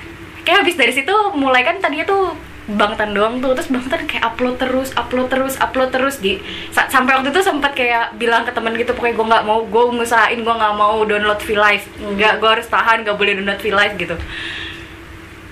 Kayak 0.42 0.62
habis 0.62 0.76
dari 0.76 0.92
situ 0.92 1.14
mulai 1.34 1.60
kan 1.60 1.76
tadinya 1.78 2.06
tuh 2.06 2.32
Bangtan 2.66 3.14
doang 3.14 3.38
tuh, 3.38 3.54
terus 3.54 3.70
Bangtan 3.70 4.10
kayak 4.10 4.34
upload 4.34 4.58
terus, 4.58 4.90
upload 4.98 5.30
terus, 5.30 5.54
upload 5.56 5.94
terus 5.94 6.18
di 6.18 6.42
sa- 6.74 6.90
sampai 6.90 7.14
waktu 7.14 7.30
itu 7.30 7.38
sempat 7.38 7.78
kayak 7.78 8.18
bilang 8.18 8.42
ke 8.42 8.50
temen 8.50 8.74
gitu, 8.74 8.90
pokoknya 8.90 9.14
gue 9.14 9.26
nggak 9.30 9.44
mau, 9.46 9.62
gue 9.62 9.84
ngusahain 9.94 10.40
gue 10.42 10.54
nggak 10.54 10.74
mau 10.74 10.98
download 11.06 11.38
V 11.38 11.48
Live, 11.54 11.86
nggak, 12.02 12.34
gue 12.42 12.50
harus 12.50 12.66
tahan, 12.66 13.06
nggak 13.06 13.14
boleh 13.14 13.32
download 13.38 13.60
V 13.62 13.66
Live 13.70 13.94
gitu. 13.96 14.16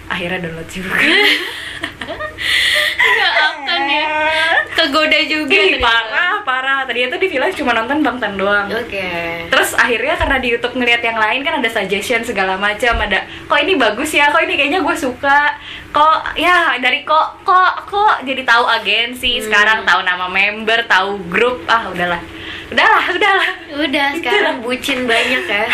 Akhirnya 0.08 0.38
download 0.44 0.68
juga. 0.68 0.94
Enggak 2.94 3.32
akan 3.34 3.82
ya. 3.88 4.08
Kegoda 4.74 5.20
juga. 5.28 5.54
Ih, 5.54 5.80
parah, 5.80 6.44
parah. 6.44 6.80
Tadinya 6.84 7.16
tuh 7.16 7.20
di 7.20 7.28
V 7.32 7.34
Live 7.40 7.56
cuma 7.56 7.72
nonton 7.72 8.04
Bangtan 8.04 8.36
doang. 8.36 8.68
Oke. 8.68 9.08
Terus 9.48 9.70
akhirnya 9.76 10.14
karena 10.16 10.36
di 10.40 10.48
YouTube 10.52 10.76
ngeliat 10.76 11.02
yang 11.04 11.16
lain 11.16 11.40
kan 11.40 11.60
ada 11.60 11.68
suggestion 11.72 12.20
segala 12.24 12.60
macam 12.60 13.00
ada 13.00 13.24
kok 13.48 13.58
ini 13.60 13.74
bagus 13.76 14.12
ya, 14.12 14.28
kok 14.32 14.44
ini 14.44 14.54
kayaknya 14.56 14.80
gue 14.84 14.96
suka, 14.96 15.56
kok 15.92 16.36
ya 16.36 16.76
dari 16.80 17.04
kok 17.04 17.44
kok 17.44 17.88
kok 17.88 18.14
jadi 18.24 18.42
tahu 18.44 18.64
agensi 18.66 19.40
Hmm. 19.40 19.44
sekarang 19.48 19.78
tahu 19.88 20.00
nama 20.04 20.26
member, 20.28 20.84
tahu 20.88 21.20
grup 21.32 21.64
ah 21.68 21.88
udahlah 21.88 22.20
udahlah 22.74 23.04
udahlah 23.14 23.50
Udah 23.74 24.08
sekarang 24.18 24.56
bucin 24.66 25.06
banyak 25.06 25.42
ya. 25.46 25.64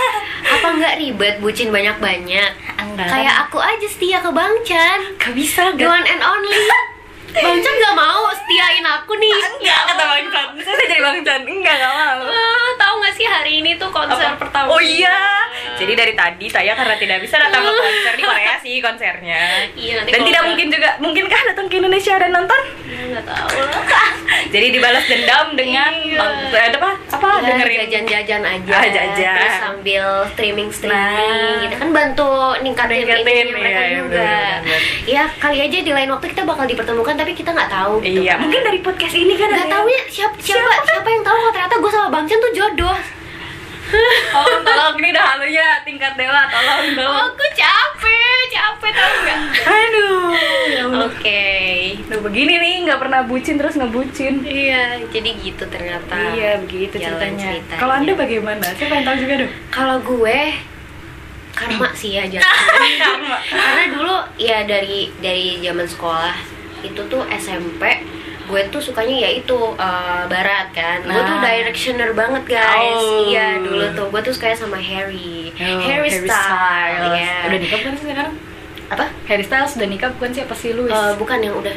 Apa 0.58 0.68
nggak 0.74 0.94
ribet 0.98 1.34
bucin 1.38 1.70
banyak-banyak? 1.70 2.50
Enggak. 2.82 3.06
Kayak 3.06 3.34
aku 3.46 3.58
aja 3.62 3.86
setia 3.86 4.18
ke 4.18 4.30
Bang 4.34 4.54
Chan. 4.66 5.14
gak 5.22 5.34
bisa 5.38 5.70
The 5.78 5.86
one 5.86 6.02
and 6.02 6.22
only. 6.22 6.50
Bang 7.30 7.56
Chan 7.56 7.74
nggak 7.74 7.94
mau 7.94 8.24
setiain 8.32 8.82
aku 8.82 9.12
nih. 9.14 9.36
enggak 9.52 9.80
kata 9.86 10.02
bang 10.02 10.26
Chan 10.28 10.46
saya 10.58 10.76
jadi 10.82 11.00
bang 11.00 11.18
Chan 11.20 11.40
enggak 11.42 11.74
gak 11.76 11.92
mau 11.92 12.24
Ah, 12.24 12.70
tahu 12.76 12.94
nggak 12.98 13.14
sih 13.14 13.26
hari 13.26 13.52
ini 13.58 13.76
tuh 13.76 13.88
konser 13.88 14.16
Apa? 14.26 14.38
pertama? 14.38 14.68
Oh 14.68 14.80
iya. 14.80 15.44
Jadi 15.74 15.92
dari 15.94 16.14
tadi 16.14 16.46
saya 16.46 16.72
karena 16.72 16.94
tidak 16.94 17.18
bisa 17.20 17.36
datang 17.36 17.62
ke 17.62 17.72
konser 17.72 18.12
di 18.12 18.22
Korea 18.22 18.54
sih 18.58 18.74
konsernya. 18.78 19.42
Iya, 19.72 19.92
nanti 19.98 20.10
Dan 20.10 20.20
tidak 20.24 20.42
mungkin 20.44 20.66
juga 20.68 20.88
mungkinkah 20.98 21.40
datang 21.46 21.66
ke 21.66 21.74
Indonesia 21.76 22.14
dan 22.14 22.30
nonton? 22.30 22.60
Ya, 22.84 23.00
nggak 23.08 23.24
tahu 23.24 23.58
lah. 23.60 23.82
Jadi 24.54 24.66
dibalas 24.70 25.04
dendam 25.04 25.46
dengan 25.52 25.92
Iya. 25.94 26.18
bang- 26.18 26.38
eh, 26.50 26.70
apa? 26.74 26.90
Apa 27.10 27.28
Ya, 27.38 27.54
dengerin 27.54 27.78
jajan-jajan 27.82 28.42
aja 28.42 28.72
Ah, 28.72 28.86
jajan. 28.86 29.36
terus 29.36 29.56
sambil 29.58 30.04
streaming 30.28 30.68
streaming 30.68 30.96
Nah. 30.96 31.62
gitu 31.62 31.76
kan 31.76 31.90
bantu 31.90 32.30
ningkatin, 32.60 32.96
Ningkatin, 33.00 33.24
ininya 33.24 33.44
mereka 33.52 33.68
iya, 33.70 33.84
iya, 33.84 33.96
juga 33.96 34.18
benar-benar. 34.20 34.80
ya 35.06 35.24
kali 35.36 35.58
aja 35.60 35.78
di 35.80 35.92
lain 35.92 36.08
waktu 36.08 36.26
kita 36.28 36.42
bakal 36.44 36.64
dipertemukan 36.64 37.14
tapi 37.18 37.32
kita 37.32 37.50
nggak 37.50 37.68
tahu 37.68 37.98
gitu 37.98 38.20
Iya, 38.20 38.32
kan. 38.32 38.38
mungkin 38.40 38.60
dari 38.62 38.78
podcast 38.78 39.12
ini 39.12 39.34
kan 39.34 39.48
nggak 39.48 39.68
tahu 39.68 39.86
ya 39.86 40.02
siapa 40.06 40.36
siapa 40.38 40.70
siapa 40.84 41.08
yang 41.08 41.22
tahu 41.22 41.36
kalau 41.36 41.52
ternyata 41.52 41.74
gue 41.76 41.90
sama 41.90 42.08
bang 42.08 42.24
Chan 42.24 42.38
tuh 42.38 42.52
jodoh 42.52 42.98
Tolong, 44.28 44.60
tolong 44.68 44.94
ini 44.96 45.08
udah 45.10 45.24
halunya 45.26 45.66
tingkat 45.80 46.12
dewa, 46.14 46.44
tolong, 46.46 46.92
tolong. 46.92 47.32
aku 47.32 47.44
capek 47.52 48.44
capek 48.50 48.90
tau 48.92 49.12
nggak 49.18 49.40
Aduh, 49.64 50.28
ya 50.68 50.82
oke 51.00 51.44
Udah 52.04 52.20
begini 52.20 52.54
nih, 52.54 52.74
nggak 52.84 52.98
pernah 52.98 53.20
bucin 53.22 53.56
terus 53.56 53.74
ngebucin. 53.74 54.44
iya 54.44 55.00
jadi 55.08 55.30
gitu 55.34 55.64
ternyata 55.66 56.12
Iya, 56.30 56.60
begitu 56.60 57.00
jalan 57.00 57.16
ceritanya. 57.32 57.40
ceritanya. 57.56 57.80
Kalau 57.80 57.94
anda 57.94 58.12
bagaimana? 58.12 58.64
Saya 58.70 58.86
pengen 58.86 59.04
tahu 59.04 59.16
juga 59.18 59.34
dong. 59.40 59.52
kalau 59.70 59.96
gue 59.98 60.40
karma 61.50 61.88
sih 61.90 62.14
ya 62.14 62.22
Karma. 63.02 63.36
karena 63.42 63.84
dulu 63.90 64.14
ya 64.38 64.62
dari 64.62 65.10
dari 65.18 65.58
zaman 65.58 65.88
sekolah 65.88 66.36
itu 66.80 67.00
tuh 67.04 67.22
SMP 67.30 67.82
gue 68.44 68.60
tuh 68.68 68.80
sukanya 68.80 69.28
ya 69.28 69.30
itu 69.34 69.58
eh, 69.76 70.22
barat 70.24 70.72
kan 70.72 71.02
gue 71.02 71.20
tuh 71.20 71.36
Nah. 71.36 71.44
directioner 71.44 72.10
banget 72.12 72.44
guys 72.50 72.96
Oh. 72.96 73.24
iya 73.24 73.58
dulu 73.58 73.84
tuh 73.92 74.06
gue 74.08 74.20
tuh 74.22 74.32
suka 74.32 74.56
sama 74.56 74.76
Harry 74.76 75.52
Oh, 75.54 75.80
Harry, 75.82 76.08
Styles 76.08 77.12
ya 77.14 77.44
Udah 77.44 77.58
nikah 77.58 77.78
bukan 77.78 77.94
sih 77.94 78.06
sekarang? 78.06 78.32
apa 78.88 79.04
Harry 79.24 79.44
Styles 79.44 79.76
udah 79.76 79.84
nikah 79.86 80.08
bukan 80.10 80.30
siapa 80.32 80.54
sih 80.54 80.72
Louis? 80.72 80.88
Eh, 80.88 81.12
bukan 81.14 81.38
yang 81.38 81.52
udah 81.54 81.76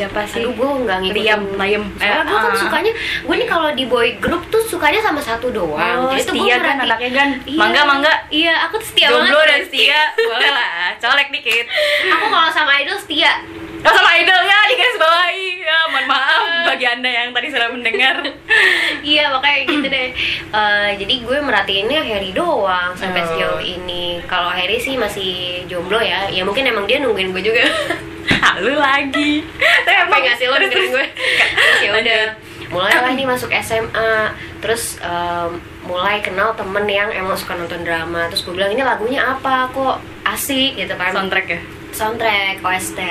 Siapa 0.00 0.20
sih? 0.24 0.40
aduh 0.40 0.50
gue 0.50 0.68
nggak 0.80 0.98
ngikutin 1.02 1.20
Liam, 1.22 1.42
Liam. 1.54 1.84
soalnya 1.92 2.16
Eh, 2.16 2.24
gue 2.24 2.38
kan 2.38 2.48
ah. 2.48 2.56
sukanya 2.56 2.92
gue 3.20 3.34
nih 3.36 3.44
kalau 3.46 3.68
di 3.70 3.84
boy 3.84 4.08
group 4.16 4.42
tuh 4.48 4.62
sukanya 4.62 4.96
sama 4.98 5.20
satu 5.20 5.50
doang 5.50 5.98
Oh, 6.00 6.08
Jadi 6.10 6.24
setia 6.24 6.56
kan 6.58 6.76
anaknya 6.80 7.10
kan? 7.12 7.28
Iya. 7.44 7.58
Mangga, 7.58 7.82
mangga. 7.84 8.12
iya 8.30 8.64
aku 8.64 8.76
tuh 8.76 8.88
setia 8.88 9.06
Jomblo 9.08 9.28
banget 9.36 9.46
dan 9.46 9.60
setia, 9.62 10.00
boleh 10.16 10.50
lah, 10.50 10.68
colek 10.96 11.28
dikit. 11.30 11.66
aku 12.06 12.24
kalau 12.26 12.48
sama 12.48 12.72
idol 12.76 12.96
setia 12.96 13.32
Oh 13.80 13.88
sama 13.90 14.12
idolnya 14.14 14.56
di 14.62 14.74
garis 14.74 14.96
bawahi 14.98 15.44
ya, 15.58 15.78
mohon 15.88 16.04
maaf 16.06 16.42
bagi 16.66 16.84
anda 16.86 17.08
yang 17.10 17.28
tadi 17.30 17.48
sudah 17.48 17.68
mendengar 17.70 18.16
iya 19.02 19.28
makanya 19.30 19.60
gitu 19.66 19.86
deh 19.86 20.08
Eh, 20.50 20.90
jadi 20.96 21.14
gue 21.18 21.38
merhatiinnya 21.40 22.00
Harry 22.02 22.32
doang 22.32 22.92
sampai 22.92 23.20
Oh. 23.20 23.28
sejauh 23.30 23.60
ini 23.62 24.20
kalau 24.26 24.48
Harry 24.48 24.76
sih 24.76 24.96
masih 24.96 25.30
jomblo 25.64 25.96
ya 25.98 26.24
ya 26.26 26.40
mungkin 26.42 26.64
emang 26.66 26.84
dia 26.84 26.98
nungguin 26.98 27.30
gue 27.30 27.40
juga 27.42 27.64
Halu 28.32 28.74
lagi. 28.74 29.42
Tapi 29.80 29.90
apa 29.90 30.06
emang- 30.06 30.22
nggak 30.22 30.36
sih 30.36 30.46
lo 30.46 30.56
dengerin 30.56 30.88
gue. 30.88 31.06
terus- 31.06 31.82
ya 31.84 31.90
udah 31.92 32.22
mulai 32.70 32.94
lah 32.94 33.12
nih 33.12 33.26
masuk 33.32 33.50
SMA 33.50 34.12
terus 34.60 35.00
em, 35.00 35.50
mulai 35.82 36.20
kenal 36.20 36.52
temen 36.52 36.84
yang 36.84 37.10
emang 37.10 37.34
suka 37.34 37.54
nonton 37.54 37.80
drama. 37.80 38.28
Terus 38.28 38.42
gue 38.42 38.54
bilang 38.54 38.70
ini 38.70 38.80
lagunya 38.80 39.26
apa? 39.26 39.68
Kok 39.70 39.96
asik? 40.24 40.76
Gitu 40.76 40.94
kan. 40.94 41.10
Soundtrack 41.12 41.48
ya? 41.48 41.60
soundtrack 41.90 42.62
OST 42.62 43.02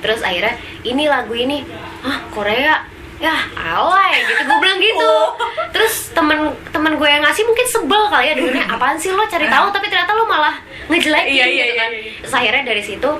terus 0.00 0.24
akhirnya 0.24 0.56
ini 0.82 1.04
lagu 1.04 1.36
ini 1.36 1.68
ah 2.00 2.24
Korea? 2.28 2.80
Ya 3.20 3.36
alay. 3.54 4.24
Gitu 4.24 4.40
gue 4.40 4.58
bilang 4.58 4.80
gitu. 4.80 5.04
Oh. 5.04 5.36
terus 5.68 6.10
temen 6.10 6.40
temen 6.66 6.96
gue 6.96 7.04
yang 7.04 7.20
ngasih 7.20 7.44
mungkin 7.44 7.66
sebel 7.66 8.02
kali 8.08 8.26
ya 8.26 8.34
dengernya 8.34 8.66
apaan 8.66 8.96
sih 8.96 9.12
lo? 9.12 9.20
Cari 9.22 9.46
tahu. 9.46 9.68
Tapi 9.68 9.86
ternyata 9.86 10.12
lo 10.12 10.24
malah 10.24 10.56
ngejelekin 10.88 11.28
Iya, 11.30 11.44
iya, 11.44 11.62
gitu 11.62 11.74
kan. 11.76 11.88
iya, 11.88 12.00
iya. 12.00 12.12
terus 12.18 12.34
akhirnya 12.34 12.62
dari 12.64 12.82
situ 12.82 13.10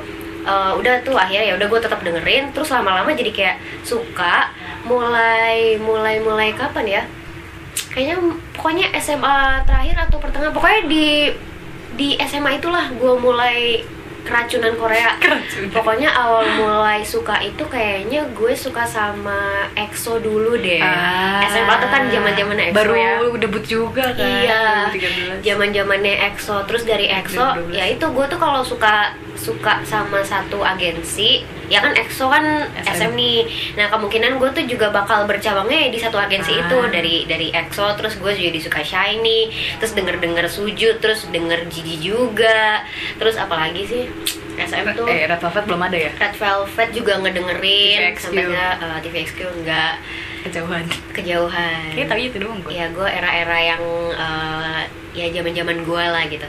eh, 0.42 0.72
udah 0.72 0.94
tuh 1.00 1.14
akhirnya 1.14 1.44
ya 1.44 1.54
udah 1.54 1.66
gue 1.66 1.80
tetap 1.80 2.00
dengerin 2.00 2.50
terus 2.50 2.68
lama-lama 2.68 3.10
jadi 3.10 3.30
kayak 3.30 3.56
suka 3.82 4.50
mulai 4.82 5.78
mulai 5.78 6.18
mulai 6.18 6.50
kapan 6.52 6.86
ya 6.90 7.02
kayaknya 7.88 8.16
pokoknya 8.52 8.86
SMA 8.96 9.36
terakhir 9.62 9.96
atau 10.00 10.18
pertengahan 10.18 10.50
pokoknya 10.50 10.80
di 10.86 11.06
di 11.92 12.08
SMA 12.20 12.56
itulah 12.56 12.88
gue 12.90 13.14
mulai 13.16 13.84
keracunan 14.22 14.70
Korea 14.72 15.16
Keracunan. 15.20 15.68
pokoknya 15.72 16.08
awal 16.08 16.46
mulai 16.54 17.02
suka 17.02 17.36
itu 17.38 17.58
kayaknya 17.64 18.22
gue 18.30 18.52
suka 18.54 18.80
sama 18.82 19.66
EXO 19.74 20.18
dulu 20.18 20.54
deh 20.54 20.78
SMA 21.44 21.74
tuh 21.76 21.88
kan 21.88 22.06
zaman 22.06 22.32
zamannya 22.32 22.64
EXO 22.64 22.72
Ah. 22.72 22.78
Baru 22.78 22.94
ya 22.94 23.12
debut 23.36 23.64
juga 23.66 24.04
kan 24.08 24.22
Iya, 24.22 24.62
2013. 24.88 25.42
zaman 25.42 25.68
zamannya 25.70 26.14
EXO, 26.24 26.56
terus 26.64 26.82
dari 26.84 27.10
EXO, 27.10 27.42
2012. 27.66 27.74
ya 27.74 27.84
itu 27.88 28.04
gue 28.06 28.26
tuh 28.26 28.38
kalau 28.38 28.62
suka 28.62 29.10
suka 29.36 29.80
sama 29.82 30.20
satu 30.22 30.60
agensi, 30.60 31.42
ya 31.66 31.80
kan 31.80 31.96
EXO 31.96 32.28
kan 32.28 32.68
SM. 32.84 33.08
SM, 33.08 33.12
nih. 33.16 33.38
Nah 33.74 33.88
kemungkinan 33.88 34.36
gue 34.38 34.50
tuh 34.52 34.64
juga 34.68 34.92
bakal 34.92 35.24
bercabangnya 35.24 35.88
di 35.88 35.98
satu 35.98 36.20
agensi 36.20 36.52
Ah. 36.54 36.68
itu 36.68 36.78
dari 36.92 37.16
dari 37.26 37.48
EXO, 37.50 37.96
terus 37.96 38.20
gue 38.20 38.32
jadi 38.32 38.58
suka 38.60 38.84
Shiny, 38.84 39.50
terus 39.80 39.96
denger 39.96 40.20
denger 40.20 40.46
Suju, 40.46 41.00
terus 41.00 41.26
denger 41.32 41.66
Jiji 41.72 42.12
juga, 42.12 42.84
terus 43.16 43.40
apalagi 43.40 43.82
sih 43.88 44.02
SM 44.52 44.94
tuh. 44.94 45.08
Eh 45.08 45.24
Red 45.24 45.40
Velvet 45.40 45.64
belum 45.64 45.82
ada 45.82 45.96
ya? 45.96 46.12
Red 46.12 46.36
Velvet 46.36 46.88
juga 46.92 47.12
ngedengerin 47.24 47.98
TVXQ. 48.12 48.20
sampai 48.20 48.44
uh, 48.52 48.98
TVXQ 49.00 49.38
enggak 49.64 49.94
Kejauhan. 50.42 50.84
Kejauhan. 51.14 51.94
Kayaknya 51.94 52.06
tahu 52.10 52.18
itu 52.18 52.36
doang 52.42 52.60
gue 52.66 52.74
ya 52.74 52.86
gue 52.90 53.08
era-era 53.08 53.58
yang 53.62 53.82
eh, 54.10 54.82
ya 55.14 55.26
zaman-zaman 55.30 55.86
gue 55.86 56.04
lah 56.08 56.24
gitu. 56.26 56.46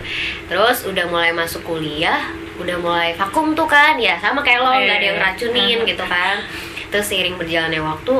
Terus 0.50 0.78
udah 0.90 1.06
mulai 1.12 1.32
masuk 1.36 1.62
kuliah 1.68 2.34
udah 2.62 2.78
mulai 2.82 3.10
vakum 3.18 3.54
tuh 3.58 3.66
kan. 3.70 3.98
Ya 3.98 4.18
sama 4.22 4.42
kayak 4.42 4.62
lo 4.62 4.72
Iya, 4.74 4.82
nggak 4.86 4.98
ada 4.98 5.06
yang 5.06 5.20
iya. 5.20 5.26
racunin 5.30 5.80
gitu 5.86 6.04
kan. 6.06 6.36
Terus 6.90 7.06
seiring 7.10 7.36
berjalannya 7.38 7.82
waktu 7.82 8.16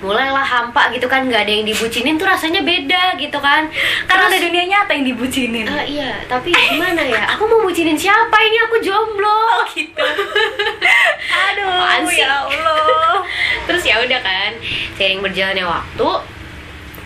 mulailah 0.00 0.40
hampa 0.42 0.88
gitu 0.90 1.04
kan 1.04 1.24
nggak 1.24 1.44
ada 1.44 1.52
yang 1.52 1.64
dibucinin 1.64 2.16
tuh 2.16 2.24
rasanya 2.24 2.60
beda 2.60 3.14
gitu 3.16 3.36
kan. 3.36 3.68
Karena 4.04 4.26
Terus- 4.26 4.32
ada 4.34 4.46
dunia 4.48 4.64
nyata 4.66 4.90
yang 4.92 5.06
dibucinin. 5.06 5.66
Ah, 5.66 5.84
iya 5.84 6.24
tapi 6.24 6.50
gimana 6.50 7.00
ya? 7.00 7.36
Aku 7.36 7.44
mau 7.44 7.60
bucinin 7.60 7.94
siapa 7.94 8.36
ini? 8.40 8.56
Aku 8.64 8.76
jomblo. 8.80 9.40
Gitu. 9.70 10.00
Aduh 11.46 11.68
Apaan 11.70 12.02
sih? 12.08 12.18
ya 12.18 12.42
Allah. 12.42 13.20
Terus 13.64 13.82
ya 13.82 14.00
udah 14.00 14.20
kan 14.20 14.50
seiring 14.94 15.20
berjalannya 15.20 15.64
waktu 15.64 16.08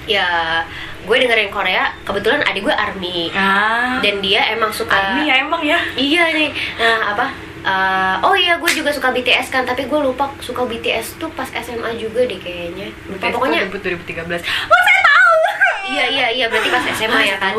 ya 0.04 0.60
gue 1.04 1.16
dengerin 1.18 1.48
Korea 1.48 1.92
kebetulan 2.02 2.40
adik 2.42 2.62
gue 2.62 2.72
army. 2.72 3.28
Ah. 3.30 3.98
Dan 4.00 4.22
dia 4.22 4.48
emang 4.50 4.70
suka 4.70 4.94
Army 4.94 5.28
ya 5.28 5.42
emang 5.42 5.60
ya? 5.60 5.76
Iya 5.92 6.32
nih. 6.32 6.48
Nah 6.78 7.12
apa 7.12 7.26
eh, 7.64 8.16
oh 8.20 8.34
iya 8.34 8.54
gue 8.54 8.70
juga 8.70 8.88
suka 8.88 9.08
BTS 9.10 9.48
kan 9.48 9.64
tapi 9.64 9.84
gue 9.84 9.96
lupa 9.98 10.28
suka 10.38 10.62
BTS 10.62 11.16
tuh 11.16 11.28
pas 11.30 11.48
SMA 11.48 11.96
juga 11.96 12.22
deh 12.22 12.36
kayaknya. 12.36 12.92
Lupa 13.06 13.28
pokoknya 13.30 13.64
debut 13.64 13.80
2013 13.80 14.20
Oh 14.44 14.80
saya 14.82 15.00
tahu! 15.02 15.32
Iya 15.86 16.04
iya 16.08 16.26
iya 16.30 16.46
berarti 16.46 16.68
pas 16.68 16.84
SMA 16.92 17.20
ya 17.24 17.36
kan? 17.38 17.52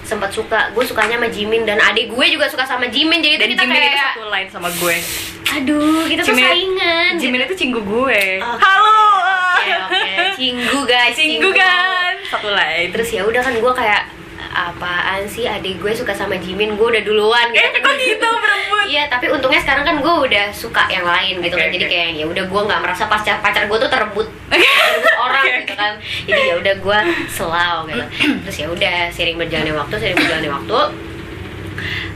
Sempat 0.00 0.30
suka 0.30 0.68
gue 0.70 0.80
sukanya 0.82 1.16
sama 1.16 1.28
Jimin 1.28 1.62
dan 1.62 1.76
adik 1.78 2.08
gue 2.08 2.26
juga 2.26 2.44
suka 2.46 2.64
sama 2.64 2.88
Jimin 2.88 3.20
jadi 3.20 3.36
Dan 3.36 3.48
kita 3.50 3.62
Jimin 3.62 3.76
kayak 3.78 3.88
itu 3.88 4.00
satu 4.02 4.24
line 4.26 4.48
sama 4.48 4.68
gue. 4.70 4.96
Aduh 5.50 6.00
kita 6.06 6.20
tuh 6.22 6.32
Jimin- 6.32 6.48
saingan. 6.48 7.12
Jimin 7.16 7.40
itu 7.44 7.56
cinggu 7.58 7.80
gue. 7.82 8.22
Oh. 8.38 8.56
Halo! 8.56 8.96
oke 9.54 9.72
oke. 9.84 10.00
Cinggu 10.34 10.78
guys 10.84 11.12
Cinggu 11.12 11.50
kan? 11.52 12.14
Satu 12.24 12.48
line. 12.48 12.88
Terus 12.90 13.08
ya 13.10 13.22
udah 13.22 13.42
kan 13.42 13.52
gue 13.52 13.72
kayak 13.74 14.02
apaan 14.68 15.24
sih 15.24 15.44
adik 15.44 15.78
gue 15.78 15.92
suka 15.92 16.12
sama 16.12 16.36
Jimin 16.36 16.76
gue 16.76 16.86
udah 16.86 17.02
duluan 17.02 17.46
gitu 17.50 17.60
Eh 17.60 17.80
kok 17.80 17.94
gitu 17.96 18.28
berebut 18.28 18.84
Iya, 18.88 19.04
tapi 19.12 19.28
untungnya 19.28 19.60
sekarang 19.60 19.84
kan 19.84 19.96
gue 20.00 20.14
udah 20.24 20.48
suka 20.48 20.88
yang 20.88 21.04
lain 21.04 21.44
gitu 21.44 21.54
Oke, 21.54 21.60
kan. 21.60 21.68
Jadi 21.68 21.84
oke. 21.84 21.92
kayak 21.92 22.10
ya 22.16 22.24
udah 22.24 22.44
gue 22.48 22.60
nggak 22.64 22.80
merasa 22.80 23.04
pacar 23.04 23.36
pacar 23.44 23.68
gue 23.68 23.76
tuh 23.76 23.90
terebut, 23.92 24.28
terebut 24.48 25.14
orang 25.20 25.44
Oke, 25.44 25.56
gitu 25.60 25.74
kan. 25.76 25.92
Jadi 26.24 26.42
ya 26.48 26.54
udah 26.56 26.74
gue 26.80 26.98
selau 27.28 27.76
gitu. 27.84 28.04
Terus 28.48 28.56
ya 28.56 28.66
udah 28.72 28.96
sering 29.12 29.36
berjalannya 29.36 29.74
waktu, 29.76 29.94
sering 30.00 30.16
berjalannya 30.16 30.52
waktu. 30.52 30.78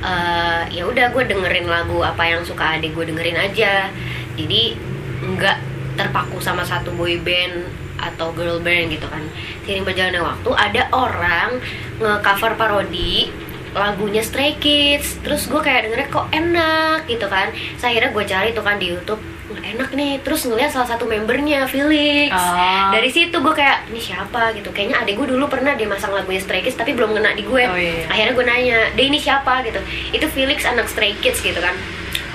eh 0.03 0.63
ya 0.75 0.83
udah 0.89 1.15
gue 1.15 1.23
dengerin 1.23 1.71
lagu 1.71 2.03
apa 2.03 2.25
yang 2.27 2.43
suka 2.43 2.81
adik 2.81 2.97
gue 2.97 3.05
dengerin 3.13 3.37
aja. 3.37 3.93
Jadi 4.35 4.75
nggak 5.23 5.57
terpaku 5.95 6.41
sama 6.41 6.65
satu 6.65 6.91
boy 6.97 7.21
band 7.21 7.69
atau 8.03 8.35
girl 8.35 8.59
band 8.59 8.91
gitu 8.91 9.07
kan. 9.07 9.23
Sering 9.63 9.87
berjalannya 9.87 10.23
waktu 10.23 10.51
ada 10.51 10.83
orang 10.91 11.63
nge-cover 12.03 12.59
parodi 12.59 13.31
lagunya 13.73 14.21
Stray 14.21 14.61
Kids. 14.61 15.23
Terus 15.25 15.49
gue 15.49 15.61
kayak 15.61 15.89
dengernya 15.89 16.09
kok 16.13 16.29
enak? 16.29 17.09
gitu 17.09 17.27
kan. 17.27 17.49
Saya 17.81 17.97
akhirnya 17.97 18.11
gue 18.13 18.25
cari 18.29 18.49
tuh 18.53 18.65
kan 18.65 18.77
di 18.77 18.93
YouTube. 18.93 19.21
"Wah, 19.53 19.61
enak 19.65 19.91
nih. 19.97 20.21
Terus 20.21 20.45
ngeliat 20.49 20.71
salah 20.73 20.89
satu 20.89 21.05
membernya 21.09 21.65
Felix. 21.67 22.33
Oh. 22.33 22.89
dari 22.93 23.09
situ 23.09 23.33
gue 23.33 23.55
kayak 23.57 23.89
ini 23.89 24.01
siapa? 24.01 24.53
gitu. 24.57 24.69
Kayaknya 24.71 24.97
adek 25.03 25.15
gue 25.19 25.27
dulu 25.37 25.45
pernah 25.49 25.73
dia 25.73 25.89
masang 25.89 26.13
lagunya 26.13 26.41
Stray 26.41 26.61
Kids 26.61 26.77
tapi 26.77 26.93
belum 26.93 27.17
ngena 27.17 27.33
di 27.33 27.45
gue. 27.45 27.65
Oh, 27.65 27.77
iya, 27.77 28.05
iya. 28.05 28.07
akhirnya 28.09 28.33
gue 28.37 28.45
nanya 28.45 28.79
dia 28.93 29.05
ini 29.09 29.19
siapa? 29.19 29.65
gitu. 29.65 29.81
Itu 30.13 30.27
Felix 30.29 30.69
anak 30.69 30.87
Stray 30.89 31.17
Kids 31.19 31.41
gitu 31.41 31.59
kan. 31.59 31.75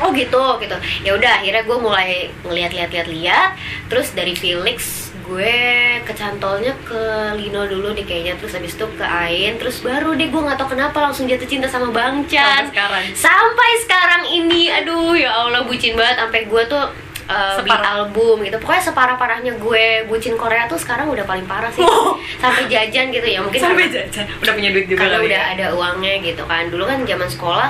Oh 0.02 0.10
gitu. 0.14 0.62
Gitu. 0.62 0.78
Ya 1.06 1.14
udah 1.18 1.42
akhirnya 1.42 1.64
gue 1.66 1.78
mulai 1.78 2.10
ngeliat-liat-liat-liat. 2.46 3.50
Terus 3.90 4.14
dari 4.14 4.34
Felix 4.38 5.07
gue 5.27 5.55
kecantolnya 6.01 6.72
ke 6.81 7.03
Lino 7.36 7.67
dulu 7.67 7.91
deh 7.91 8.01
kayaknya. 8.01 8.39
Terus 8.39 8.55
habis 8.55 8.74
itu 8.74 8.86
ke 8.96 9.03
Ain. 9.03 9.60
Terus 9.60 9.84
baru 9.84 10.15
deh 10.15 10.27
gue 10.27 10.41
nggak 10.41 10.55
tau 10.55 10.72
kenapa 10.72 10.98
langsung 11.03 11.27
jatuh 11.27 11.43
cinta 11.43 11.67
sama 11.67 11.91
Bang 11.91 12.24
Chan. 12.25 12.67
Sampai 12.67 12.72
sekarang. 12.72 13.03
sampai 13.13 13.69
sekarang 13.84 14.22
ini. 14.25 14.72
Aduh 14.72 15.13
ya 15.13 15.29
Allah 15.29 15.67
bucin 15.67 15.93
banget. 15.93 16.17
Sampai 16.17 16.48
gue 16.48 16.63
tuh 16.65 16.84
uh, 17.27 17.60
beli 17.60 17.67
Separah. 17.69 17.91
album 18.00 18.36
gitu. 18.41 18.57
Pokoknya 18.63 18.84
separah 18.84 19.15
parahnya 19.19 19.53
gue. 19.60 19.86
Bucin 20.07 20.39
Korea 20.39 20.65
tuh 20.65 20.79
sekarang 20.79 21.12
udah 21.12 21.27
paling 21.27 21.43
parah 21.43 21.69
sih. 21.69 21.84
Wow. 21.84 22.15
sampai 22.39 22.72
jajan 22.72 23.12
gitu 23.12 23.27
ya. 23.27 23.43
Mungkin 23.43 23.60
sampai 23.60 23.91
karena- 23.91 24.07
jajan. 24.07 24.25
Udah 24.39 24.53
punya 24.55 24.69
duit 24.72 24.88
juga 24.88 25.03
kali 25.05 25.27
udah 25.27 25.41
ya. 25.43 25.53
ada 25.60 25.65
uangnya 25.75 26.13
gitu 26.24 26.43
kan. 26.48 26.72
Dulu 26.72 26.88
kan 26.88 27.03
zaman 27.03 27.27
sekolah 27.27 27.69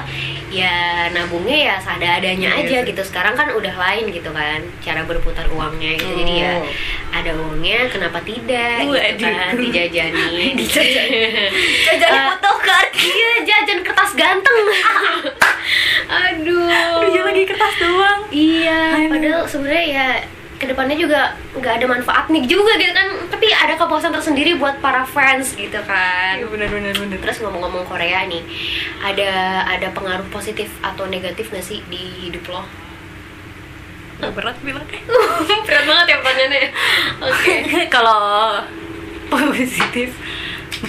ya 0.49 0.75
nabungnya 1.09 1.57
ya 1.65 1.75
seadanya 1.77 2.31
Iya 2.53 2.63
aja 2.63 2.77
sih. 2.79 2.87
gitu 2.87 3.01
sekarang 3.03 3.33
kan 3.33 3.51
udah 3.51 3.73
lain 3.73 4.07
gitu 4.09 4.29
kan 4.29 4.63
cara 4.79 5.03
berputar 5.03 5.43
uangnya 5.49 5.95
gitu 5.95 6.13
jadi 6.15 6.33
ya 6.37 6.53
Oh. 6.57 6.65
ada 7.13 7.31
uangnya 7.33 7.79
kenapa 7.87 8.19
tidak 8.21 8.79
gitu 8.79 8.93
Waduh. 8.93 9.27
kan 9.27 9.53
dijajani 9.53 10.23
Dijajani. 10.59 11.19
Jajan 11.85 12.09
Eh, 12.09 12.23
photocard. 12.31 12.89
iya 12.95 13.31
jajan 13.43 13.79
kertas 13.81 14.11
ganteng 14.13 14.57
aduh 16.07 16.71
ya 17.05 17.21
lagi 17.23 17.43
kertas 17.43 17.73
doang. 17.77 18.19
Iya, 18.29 18.79
Aduh. 18.95 19.09
padahal 19.11 19.41
sebenarnya 19.43 19.85
ya 19.85 20.07
ke 20.57 20.65
depannya 20.65 20.95
juga 20.95 21.21
nggak 21.53 21.73
ada 21.75 21.85
manfaatnya 21.87 22.39
juga 22.43 22.73
gitu 22.75 22.89
kan 22.89 23.07
tapi 23.47 23.63
ada 23.63 23.79
kepuasan 23.79 24.11
tersendiri 24.11 24.59
buat 24.59 24.83
para 24.83 25.07
fans 25.07 25.55
gitu 25.55 25.79
kan. 25.87 26.35
Iya 26.35 26.51
benar 26.51 26.67
benar 26.67 26.91
benar. 26.99 27.15
terus 27.23 27.39
ngomong-ngomong 27.39 27.87
Korea 27.87 28.27
nih 28.27 28.43
ada 28.99 29.63
ada 29.63 29.87
pengaruh 29.95 30.27
positif 30.27 30.67
atau 30.83 31.07
negatif 31.07 31.47
nggak 31.47 31.63
sih 31.63 31.79
di 31.87 32.27
hidup 32.27 32.43
lo? 32.51 32.67
Nggak 34.19 34.31
berat 34.35 34.57
bilangnya. 34.59 34.99
berat 35.63 35.85
banget 35.87 36.05
ya 36.11 36.17
pertanyaannya. 36.19 36.69
Oke. 37.23 37.55
Kalau 37.95 38.19
positif, 39.31 40.11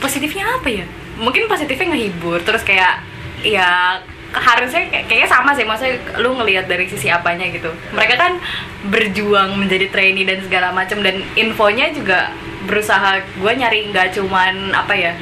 positifnya 0.02 0.58
apa 0.58 0.66
ya? 0.66 0.86
Mungkin 1.14 1.46
positifnya 1.46 1.94
ngehibur, 1.94 2.42
terus 2.42 2.66
kayak 2.66 3.06
ya 3.46 4.02
harusnya 4.34 4.82
kayak- 4.90 5.06
kayaknya 5.06 5.30
sama 5.30 5.54
sih. 5.54 5.62
Maksudnya 5.62 5.94
lu 6.18 6.34
ngelihat 6.34 6.66
dari 6.66 6.90
sisi 6.90 7.06
apanya 7.06 7.46
gitu. 7.54 7.70
Mereka 7.94 8.18
kan 8.18 8.42
berjuang 8.90 9.54
menjadi 9.54 9.86
trainee 9.94 10.26
dan 10.26 10.42
segala 10.42 10.74
macam 10.74 10.98
dan 11.06 11.22
infonya 11.38 11.94
juga 11.94 12.34
berusaha 12.66 13.22
gue 13.38 13.52
nyari 13.54 13.94
nggak 13.94 14.16
cuman 14.18 14.74
apa 14.74 14.94
ya 14.96 15.12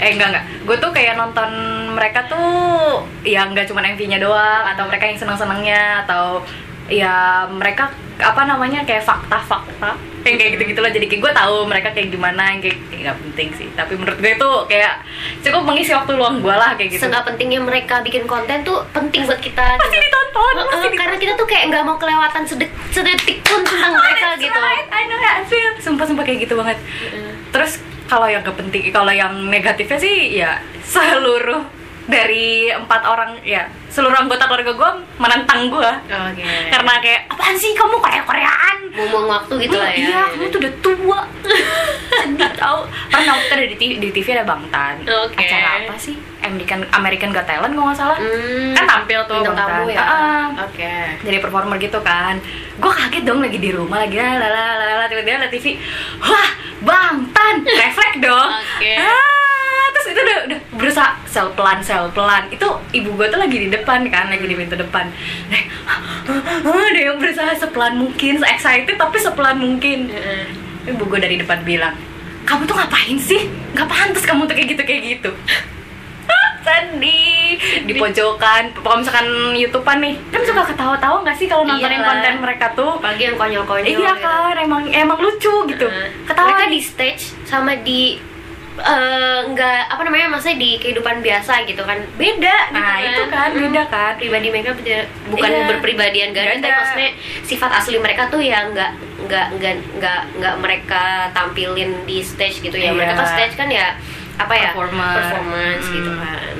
eh 0.00 0.12
enggak 0.16 0.28
enggak 0.32 0.44
gue 0.64 0.76
tuh 0.80 0.90
kayak 0.92 1.16
nonton 1.16 1.50
mereka 1.92 2.24
tuh 2.28 3.04
ya 3.24 3.48
nggak 3.48 3.68
cuman 3.68 3.96
MV-nya 3.96 4.20
doang 4.20 4.64
atau 4.64 4.84
mereka 4.88 5.08
yang 5.08 5.18
senang 5.20 5.36
senangnya 5.36 6.04
atau 6.04 6.44
ya 6.86 7.14
mereka 7.48 7.90
apa 8.16 8.42
namanya 8.42 8.80
kayak 8.82 9.02
fakta-fakta 9.02 9.92
yang 10.22 10.36
kayak 10.36 10.50
gitu-gitu 10.56 10.80
loh 10.80 10.88
jadi 10.88 11.04
kayak 11.04 11.22
gue 11.22 11.32
tahu 11.34 11.56
mereka 11.64 11.88
kayak 11.90 12.08
gimana 12.08 12.42
yang 12.48 12.60
kayak 12.60 12.78
kayak 12.88 13.00
nggak 13.04 13.18
penting 13.20 13.48
sih 13.54 13.68
tapi 13.74 13.92
menurut 13.94 14.16
gue 14.16 14.32
itu 14.32 14.50
kayak 14.66 14.94
cukup 15.40 15.62
mengisi 15.62 15.92
waktu 15.92 16.12
luang 16.14 16.40
gue 16.40 16.50
lah 16.50 16.74
kayak 16.74 16.96
gitu 16.96 17.02
Seenggak 17.02 17.26
pentingnya 17.26 17.60
mereka 17.60 18.00
bikin 18.00 18.24
konten 18.24 18.62
tuh 18.62 18.82
penting 18.90 19.22
buat 19.22 19.38
kita 19.38 19.62
pasti 19.76 19.92
gitu. 19.92 20.02
ditonton 20.02 20.54
pasti 20.56 20.66
ditonton. 20.66 20.92
karena 20.96 21.16
kita 21.16 21.32
tuh 21.34 21.46
kayak 21.46 21.64
nggak 21.68 21.82
mau 21.82 21.96
kelewatan 21.96 22.42
sedek- 22.42 22.74
sedetik 22.88 23.38
pun 23.42 23.60
tentang 23.60 23.92
Oh, 23.92 24.00
mereka 24.00 24.28
gitu 24.36 24.58
right. 24.58 24.86
I 24.88 25.02
know 25.04 25.18
I 25.18 25.42
feel. 25.44 25.72
Sumpah 25.78 26.04
sumpah 26.04 26.24
kayak 26.24 26.38
gitu 26.42 26.54
banget. 26.54 26.78
Heeh. 26.80 27.32
Terus 27.50 27.78
kalau 28.06 28.26
yang 28.26 28.42
kepenting, 28.42 28.90
kalau 28.90 29.10
yang 29.10 29.32
negatifnya 29.46 29.98
sih 29.98 30.14
ya 30.34 30.58
seluruh 30.82 31.62
dari 32.06 32.46
empat 32.68 33.02
orang 33.02 33.34
ya 33.42 33.62
seluruh 33.88 34.14
anggota 34.16 34.44
keluarga 34.44 34.72
gue 34.72 34.90
menentang 35.16 35.66
gue 35.66 35.90
Oke. 36.06 36.46
karena 36.68 36.92
kayak 36.98 37.20
apaan 37.26 37.54
sih 37.54 37.72
kamu 37.72 37.96
Korea 37.96 38.22
Koreaan 38.22 38.76
Buang 38.96 39.28
waktu 39.28 39.52
gitu 39.60 39.76
lah 39.76 39.90
ya. 39.90 39.96
iya 40.00 40.20
kamu 40.30 40.48
tuh 40.48 40.58
udah 40.58 40.72
tua 40.80 41.20
sedih 42.08 42.52
tau 42.54 42.78
pernah 43.06 43.32
waktu 43.34 43.52
ada 43.52 43.66
di 43.66 43.76
TV, 43.76 43.90
di 43.98 44.08
TV 44.10 44.26
ada 44.32 44.44
Bang 44.44 44.64
Tan 44.68 45.02
Oke. 45.02 45.36
acara 45.36 45.84
apa 45.84 45.94
sih 45.96 46.16
American 46.40 46.80
American 46.90 47.30
Got 47.30 47.44
Talent 47.44 47.72
kalau 47.72 47.86
nggak 47.86 47.98
salah 47.98 48.16
Hmm. 48.16 48.72
kan 48.72 48.84
tampil 48.86 49.20
tuh 49.26 49.42
Bang 49.42 49.52
Tan. 49.54 49.84
ya. 49.86 49.98
Ah, 49.98 50.06
ah 50.06 50.46
Oke. 50.64 50.92
jadi 51.20 51.38
performer 51.38 51.76
gitu 51.76 51.98
kan 52.00 52.40
gue 52.72 52.92
kaget 52.94 53.22
dong 53.22 53.40
lagi 53.40 53.58
di 53.58 53.70
rumah 53.70 54.00
lagi 54.00 54.16
lalala 54.16 55.04
tiba-tiba 55.06 55.36
ada 55.38 55.48
TV 55.48 55.76
wah 56.18 56.48
bang 56.78 57.16
tan 57.32 57.54
refleks 57.64 58.16
dong 58.18 58.48
Oke. 58.54 58.92
ah 58.96 59.35
itu 60.06 60.20
udah, 60.20 60.38
udah 60.50 60.58
berusaha 60.78 61.10
sel 61.26 61.50
pelan 61.54 61.78
sel 61.82 62.06
pelan. 62.14 62.46
Itu 62.50 62.66
ibu 62.94 63.14
gue 63.18 63.26
tuh 63.28 63.40
lagi 63.42 63.56
di 63.56 63.68
depan 63.68 64.06
kan 64.08 64.30
lagi 64.30 64.46
di 64.46 64.56
pintu 64.56 64.78
depan. 64.78 65.10
Deh 65.50 65.64
ada 66.96 67.00
yang 67.12 67.18
berusaha 67.20 67.52
sepelan 67.58 68.00
mungkin 68.00 68.40
se 68.40 68.46
excited 68.46 68.96
tapi 68.96 69.16
sepelan 69.20 69.58
mungkin. 69.60 70.10
Ibu 70.86 71.02
gue 71.02 71.18
dari 71.18 71.36
depan 71.36 71.66
bilang 71.66 71.94
kamu 72.46 72.62
tuh 72.64 72.76
ngapain 72.78 73.18
sih? 73.18 73.50
Nggak 73.74 73.88
pantas 73.90 74.22
kamu 74.22 74.46
tuh 74.46 74.54
kayak 74.54 74.68
gitu 74.78 74.82
kayak 74.86 75.02
gitu. 75.18 75.30
Sedih. 76.66 77.58
Di 77.86 77.92
pojokan 77.94 78.74
kalau 78.82 78.96
misalkan 79.02 79.26
youtubean 79.54 79.98
nih 80.02 80.14
kan 80.34 80.42
suka 80.42 80.62
ketawa-tawa 80.66 81.22
nggak 81.26 81.36
sih 81.38 81.46
kalau 81.46 81.62
nontonin 81.66 81.98
Iyalah. 81.98 82.10
konten 82.10 82.34
mereka 82.42 82.66
tuh? 82.74 82.98
Apalagi 82.98 83.22
yang 83.30 83.36
konyol-konyol 83.38 83.86
iya 83.86 84.12
gitu. 84.14 84.26
kan 84.26 84.54
emang 84.58 84.82
emang 84.90 85.18
lucu 85.18 85.54
gitu. 85.70 85.86
Heeh. 85.86 86.10
ketawa 86.26 86.54
mereka 86.54 86.66
di 86.70 86.80
stage 86.82 87.22
sama 87.46 87.78
di 87.82 88.18
eh, 88.78 89.40
nggak 89.46 89.80
apa 89.88 90.02
namanya 90.02 90.26
maksudnya 90.28 90.58
di 90.58 90.76
kehidupan 90.76 91.18
biasa 91.18 91.64
gitu 91.64 91.80
kan 91.80 91.96
beda 92.14 92.56
gitu 92.68 92.76
nah 92.76 92.96
itu 92.98 93.22
kan 93.26 93.48
Hmm. 93.48 93.62
beda 93.62 93.82
kan 93.86 94.12
pribadi 94.14 94.46
mereka 94.48 94.70
beda- 94.72 95.08
bukan 95.26 95.50
Iya. 95.50 95.64
berpribadian 95.66 96.30
ganda, 96.30 96.60
tapi 96.60 96.72
maksudnya 96.74 97.10
sifat 97.42 97.70
asli 97.74 97.96
mereka 97.96 98.28
tuh 98.28 98.38
ya 98.38 98.66
nggak 98.66 98.90
nggak 99.22 99.46
nggak 99.54 99.74
nggak 99.96 100.20
nggak 100.36 100.54
mereka 100.56 101.02
tampilin 101.32 102.04
di 102.04 102.20
stage 102.20 102.60
gitu 102.60 102.74
ya 102.74 102.90
Iya. 102.90 102.92
mereka 102.92 103.12
kan 103.14 103.26
stage 103.28 103.54
kan 103.54 103.68
ya 103.68 103.96
apa 104.36 104.52
ya 104.52 104.70
Performer. 104.70 105.14
performance 105.16 105.84
gitu 105.86 106.10
Hmm. 106.10 106.20
kan 106.20 106.54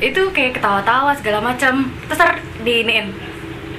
itu 0.00 0.22
kayak 0.28 0.52
ketawa-tawa 0.52 1.14
segala 1.14 1.38
macam 1.40 1.74
terus 2.02 2.18
ntar 2.18 2.32
diiniin 2.58 3.14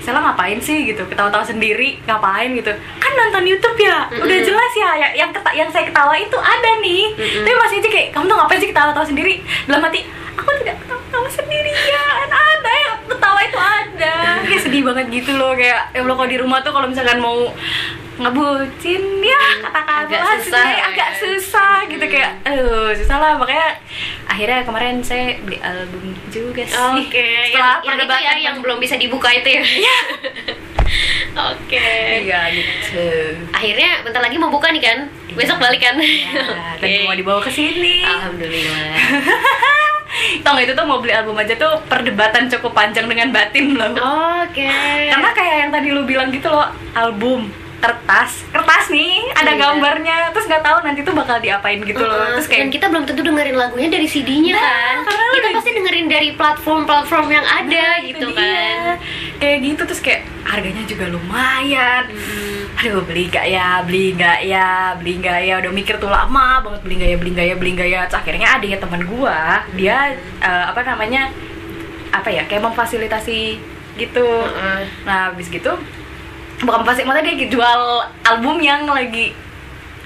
Sela 0.04 0.20
ngapain 0.22 0.60
sih 0.60 0.84
gitu? 0.86 1.02
Ketawa-tawa 1.04 1.42
sendiri 1.42 1.96
ngapain 2.04 2.52
gitu? 2.52 2.70
Kan 2.98 3.12
nonton 3.13 3.44
YouTube 3.44 3.80
ya. 3.80 4.06
Mm-mm. 4.06 4.20
udah 4.22 4.38
jelas 4.38 4.72
ya 4.74 4.89
ya- 4.98 5.16
yang 5.18 5.32
keta 5.32 5.50
yang 5.52 5.70
saya 5.70 5.88
ketawa 5.88 6.12
itu 6.13 6.36
ada 6.36 6.72
nih. 6.78 7.04
Mm-mm. 7.10 7.42
tapi 7.42 7.56
masih 7.58 7.78
aja 7.78 7.89
kayak 7.89 8.08
kamu 8.12 8.26
tuh 8.26 8.36
ngapain 8.36 8.60
sih 8.60 8.70
ketawa-tawa 8.70 9.06
sendiri? 9.06 9.34
Dalam 9.63 9.82
hati 9.82 10.00
aku 10.34 10.50
tidak 10.60 10.76
ketawa-tawa 10.78 11.30
sendirian. 11.30 12.28
Ada 12.28 12.72
yang 12.78 12.98
ketawa 13.08 13.39
itu 13.42 13.58
ada. 13.58 14.16
Kayak 14.44 14.62
sedih 14.62 14.84
banget 14.84 15.06
gitu 15.10 15.32
loh 15.34 15.54
kayak 15.54 15.89
ya 15.89 16.02
Allah 16.02 16.13
kalau 16.13 16.28
di 16.28 16.38
rumah 16.38 16.60
tuh 16.60 16.70
kalau 16.70 16.86
misalkan 16.86 17.18
mau 17.18 17.48
ngebucin 18.13 19.04
ya 19.19 19.41
kata-kata 19.60 20.06
Agak 20.06 20.21
susah 20.38 20.65
ya. 20.67 20.84
agak 20.86 21.10
susah 21.17 21.73
gitu 21.89 22.06
kayak 22.06 22.32
aduh 22.43 22.93
susah 22.93 23.17
lah 23.17 23.34
makanya 23.36 23.73
akhirnya 24.26 24.60
kemarin 24.62 24.95
saya 24.99 25.34
beli 25.39 25.58
album 25.60 26.13
juga 26.30 26.62
sih 26.62 26.78
Oke, 26.78 27.26
setelah 27.49 27.82
yang, 27.82 27.89
yang 27.89 27.95
itu 27.95 28.06
ya 28.06 28.13
perdebatan 28.13 28.38
yang 28.39 28.56
belum 28.60 28.78
bisa 28.78 28.95
dibuka 28.95 29.30
itu 29.30 29.49
ya. 29.52 29.63
Oke. 31.49 31.82
iya 32.21 32.45
gitu 32.49 33.06
Akhirnya 33.49 34.06
bentar 34.06 34.21
lagi 34.21 34.38
mau 34.38 34.54
buka 34.54 34.69
nih 34.69 34.84
kan? 34.84 34.97
Besok 35.34 35.58
balik 35.58 35.82
kan? 35.82 35.97
ya, 35.97 36.78
dan 36.78 36.88
Oke. 36.88 37.10
mau 37.10 37.17
dibawa 37.17 37.39
ke 37.41 37.49
sini 37.49 38.06
Alhamdulillah. 38.06 38.93
tau 40.45 40.54
nggak 40.54 40.69
itu 40.69 40.73
tuh 40.73 40.86
mau 40.86 41.02
beli 41.02 41.10
album 41.12 41.34
aja 41.34 41.58
tuh 41.58 41.73
perdebatan 41.84 42.45
cukup 42.47 42.71
panjang 42.71 43.10
dengan 43.10 43.34
batin 43.34 43.73
loh 43.73 43.97
Oke. 44.39 44.69
karena 45.10 45.30
kayak 45.34 45.56
yang 45.58 45.71
tadi 45.73 45.89
lu 45.89 46.06
bilang 46.06 46.30
gitu 46.30 46.45
loh 46.47 46.69
album 46.93 47.49
kertas 47.84 48.48
kertas 48.48 48.88
nih 48.88 49.19
ada 49.34 49.52
Iya. 49.52 49.60
gambarnya 49.60 50.15
terus 50.32 50.48
nggak 50.48 50.63
tahu 50.63 50.78
nanti 50.82 51.00
tuh 51.02 51.12
bakal 51.12 51.38
diapain 51.38 51.78
gitu 51.78 52.00
loh 52.00 52.32
terus 52.32 52.48
dan 52.48 52.52
kayak 52.63 52.67
kita 52.72 52.86
belum 52.88 53.04
tentu 53.04 53.22
dengerin 53.22 53.54
lagunya 53.54 53.89
dari 53.89 54.08
CD-nya 54.08 54.54
Nah, 54.54 54.63
kan. 54.63 54.96
karena 55.04 55.24
Kita 55.30 55.43
lu- 55.46 55.56
pasti 55.56 55.69
dengerin 55.74 56.08
dari 56.08 56.30
platform-platform 56.32 57.28
yang 57.30 57.43
ada 57.46 57.86
Nah, 57.91 57.96
gitu 58.02 58.17
itu 58.24 58.28
kan. 58.30 58.39
dia. 58.39 58.93
kayak 59.36 59.58
gitu 59.62 59.82
terus 59.84 60.00
kayak 60.00 60.22
harganya 60.43 60.84
juga 60.86 61.06
lumayan 61.08 62.04
Hmm. 62.08 62.80
aduh 62.80 63.04
beli 63.04 63.28
gak 63.28 63.46
ya 63.46 63.69
beli 63.82 64.06
gak 64.13 64.39
ya 64.41 64.69
beli 64.96 65.13
gak 65.17 65.39
ya 65.41 65.54
udah 65.58 65.72
mikir 65.72 65.96
tuh 65.98 66.08
lama 66.08 66.60
banget 66.60 66.82
beli 66.82 66.96
gak 66.98 67.10
ya 67.10 67.17
beli 67.17 67.32
gak 67.34 67.46
ya 67.46 67.56
beli 67.56 67.72
gak 67.74 67.89
ya 67.89 68.00
Terus 68.06 68.17
akhirnya 68.17 68.48
adiknya 68.50 68.80
teman 68.80 69.04
gua 69.06 69.39
dia 69.74 69.98
eh, 70.39 70.63
apa 70.65 70.80
namanya 70.82 71.28
apa 72.10 72.30
ya 72.30 72.43
kayak 72.43 72.63
memfasilitasi 72.63 73.60
gitu 73.96 74.26
Uh-uh. 74.26 74.80
nah 75.04 75.30
habis 75.30 75.48
gitu 75.48 75.76
bukan 76.63 76.82
pasti 76.82 77.02
maksudnya 77.02 77.34
dia 77.34 77.47
jual 77.47 77.82
album 78.23 78.58
yang 78.58 78.84
lagi 78.86 79.36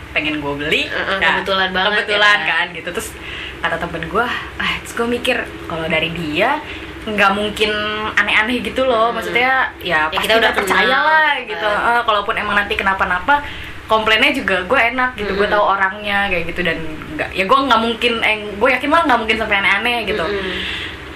pengen 0.10 0.38
gue 0.38 0.54
beli 0.56 0.84
Uh-uh, 0.88 1.18
Nah, 1.18 1.30
kebetulan 1.36 1.70
banget 1.72 2.04
kebetulan 2.04 2.38
ya. 2.38 2.48
kan 2.48 2.66
gitu 2.72 2.90
terus 2.92 3.10
kata 3.58 3.76
temen 3.78 4.04
gue 4.06 4.26
ah 4.56 4.72
terus 4.80 4.94
gue 4.94 5.08
mikir 5.08 5.38
kalau 5.66 5.86
dari 5.86 6.10
dia 6.12 6.58
nggak 7.06 7.32
mungkin 7.32 7.72
aneh-aneh 8.14 8.60
gitu 8.62 8.84
loh 8.84 9.10
Hmm. 9.10 9.16
maksudnya 9.16 9.72
ya, 9.80 10.06
Ya, 10.06 10.12
pasti 10.12 10.24
kita 10.24 10.34
udah 10.38 10.52
percaya 10.52 10.98
lah 11.00 11.30
gitu 11.40 11.54
gitu 11.54 11.64
kan. 11.66 11.94
Eh, 11.94 12.02
kalaupun 12.04 12.36
emang 12.36 12.56
nanti 12.56 12.74
kenapa-napa 12.74 13.46
komplainnya 13.86 14.36
juga 14.36 14.60
gue 14.62 14.80
enak 14.86 15.16
gitu 15.16 15.32
gue 15.32 15.42
Mm-mm. 15.42 15.54
tahu 15.54 15.64
orangnya 15.66 16.28
kayak 16.28 16.52
gitu 16.52 16.62
dan 16.62 16.76
nggak 17.10 17.30
ya 17.32 17.44
gue 17.46 17.60
nggak 17.62 17.80
mungkin 17.80 18.14
eh, 18.20 18.36
gue 18.52 18.70
yakin 18.70 18.90
mah 18.90 19.02
nggak 19.06 19.20
mungkin 19.22 19.38
sampai 19.38 19.56
aneh-aneh 19.58 19.98
gitu 20.06 20.20
Mm-mm. 20.22 20.54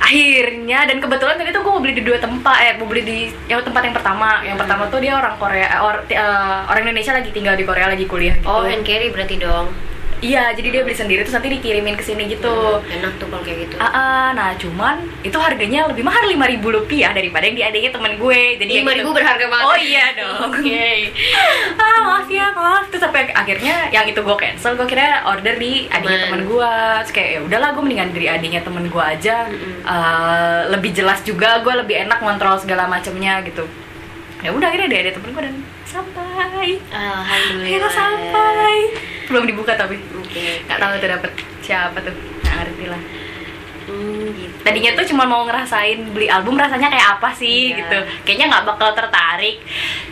Akhirnya 0.01 0.89
dan 0.89 0.97
kebetulan 0.97 1.37
tadi 1.37 1.53
tuh 1.53 1.61
gue 1.61 1.71
mau 1.71 1.79
beli 1.79 1.93
di 1.93 2.03
dua 2.03 2.17
tempat 2.17 2.57
eh 2.57 2.73
mau 2.81 2.89
beli 2.89 3.03
di 3.05 3.17
yang 3.45 3.61
tempat 3.61 3.81
yang 3.85 3.95
pertama. 3.95 4.41
Yang 4.41 4.57
Hmm. 4.57 4.63
pertama 4.65 4.83
tuh 4.89 4.99
dia 4.99 5.13
orang 5.13 5.35
Korea 5.37 5.67
eh, 5.69 5.79
or- 5.79 6.05
eh, 6.09 6.59
orang 6.67 6.81
Indonesia 6.89 7.13
lagi 7.13 7.29
tinggal 7.29 7.53
di 7.53 7.63
Korea 7.63 7.87
lagi 7.87 8.05
kuliah 8.09 8.35
gitu. 8.35 8.49
Oh 8.49 8.65
hand 8.65 8.81
carry 8.81 9.13
berarti 9.13 9.37
dong 9.37 9.69
iya 10.21 10.53
jadi 10.53 10.69
dia 10.69 10.81
beli 10.85 10.95
sendiri 10.95 11.21
terus 11.25 11.33
nanti 11.33 11.49
dikirimin 11.49 11.97
ke 11.97 12.03
sini 12.05 12.29
gitu. 12.29 12.53
Hmm, 12.79 12.95
enak 13.01 13.17
tuh 13.17 13.27
kalau 13.27 13.43
kayak 13.43 13.67
gitu. 13.67 13.75
Ah, 13.81 13.89
ah, 13.89 14.25
nah 14.37 14.53
cuman 14.55 15.03
itu 15.25 15.37
harganya 15.41 15.89
lebih 15.89 16.05
mahal 16.05 16.29
lima 16.29 16.45
ribu 16.45 16.69
rupiah 16.69 17.11
daripada 17.11 17.49
yang 17.49 17.57
di 17.57 17.63
adanya 17.65 17.89
temen 17.91 18.15
gue. 18.21 18.41
Jadi 18.61 18.71
lima 18.85 18.93
gitu. 18.93 18.99
ribu 19.01 19.09
berharga 19.17 19.45
banget. 19.49 19.67
Oh 19.67 19.77
iya 19.77 20.05
dong. 20.15 20.37
Oke. 20.53 20.87
Ah 21.81 21.99
maaf 22.05 22.29
ya 22.29 22.53
maaf. 22.53 22.83
Terus 22.93 23.01
sampai 23.01 23.33
akhirnya 23.33 23.89
yang 23.89 24.05
itu 24.05 24.21
gue 24.21 24.35
cancel 24.37 24.77
gue 24.77 24.87
kira 24.87 25.25
order 25.25 25.57
di 25.57 25.89
adiknya 25.89 26.29
Temen. 26.29 26.45
gue. 26.45 26.73
Terus 27.03 27.13
kayak 27.13 27.29
ya 27.33 27.39
udahlah 27.41 27.69
gue 27.73 27.83
mendingan 27.83 28.09
dari 28.13 28.27
adiknya 28.29 28.61
temen 28.61 28.85
gue 28.87 29.03
aja. 29.03 29.49
Mm-mm. 29.49 29.81
Eh, 29.81 30.61
lebih 30.69 30.91
jelas 30.93 31.19
juga 31.25 31.59
gue 31.65 31.73
lebih 31.81 31.95
enak 32.07 32.21
ngontrol 32.21 32.61
segala 32.61 32.85
macamnya 32.85 33.41
gitu. 33.41 33.65
Ya 34.41 34.53
udah 34.53 34.69
akhirnya 34.69 34.89
dari 34.89 35.09
temen 35.13 35.29
gue 35.33 35.43
dan 35.43 35.55
sampai. 35.91 36.79
Alhamdulillah. 36.87 37.67
Akhirnya 37.67 37.91
sampai. 37.91 38.75
Belum 39.27 39.43
dibuka 39.45 39.75
tapi. 39.75 39.95
Oke. 40.13 40.63
Nggak 40.63 40.77
tahu 40.77 40.91
tuh 40.97 41.09
dapet 41.09 41.31
siapa 41.59 41.97
tuh 41.99 42.13
nggak 42.41 42.55
ngerti 42.57 42.85
lah. 42.87 43.01
Hmm, 43.81 44.29
gitu. 44.31 44.55
tadinya 44.61 44.93
tuh 44.93 45.03
cuma 45.03 45.25
mau 45.25 45.43
ngerasain 45.43 46.13
beli 46.13 46.29
album 46.29 46.53
rasanya 46.55 46.87
kayak 46.87 47.17
apa 47.17 47.29
sih 47.33 47.73
Iya. 47.73 47.77
gitu. 47.81 47.97
Kayaknya 48.23 48.45
nggak 48.47 48.65
bakal 48.65 48.89
tertarik. 48.93 49.57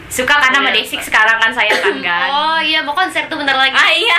Suka 0.09 0.35
kan 0.35 0.51
sama 0.51 0.67
Iya. 0.67 0.83
Desik 0.83 0.99
sekarang 0.99 1.37
kan 1.37 1.51
saya 1.53 1.71
kan 1.77 1.95
kan? 2.03 2.27
Oh 2.27 2.59
iya 2.59 2.81
mau 2.81 2.91
konser 2.91 3.23
tuh 3.25 3.37
bentar 3.37 3.55
lagi. 3.55 3.71
Ah 3.71 3.87
iya 3.89 4.17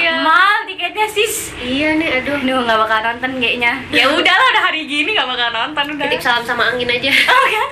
Iya. 0.00 0.12
mal 0.26 0.64
tiketnya 0.64 1.04
sis. 1.04 1.52
Iya 1.56 1.98
nih 1.98 2.22
aduh. 2.22 2.38
Aduh 2.38 2.58
nggak 2.62 2.78
bakal 2.78 2.98
nonton 3.02 3.30
kayaknya. 3.36 3.72
Ya 3.90 4.06
udahlah 4.08 4.46
udah 4.48 4.62
hari 4.64 4.86
gini 4.86 5.12
nggak 5.12 5.28
bakal 5.28 5.48
nonton 5.50 5.84
udah. 5.92 6.06
Titip 6.08 6.22
salam 6.22 6.44
sama 6.46 6.72
angin 6.72 6.88
aja. 6.88 7.10
Oh 7.10 7.46
kan 7.50 7.68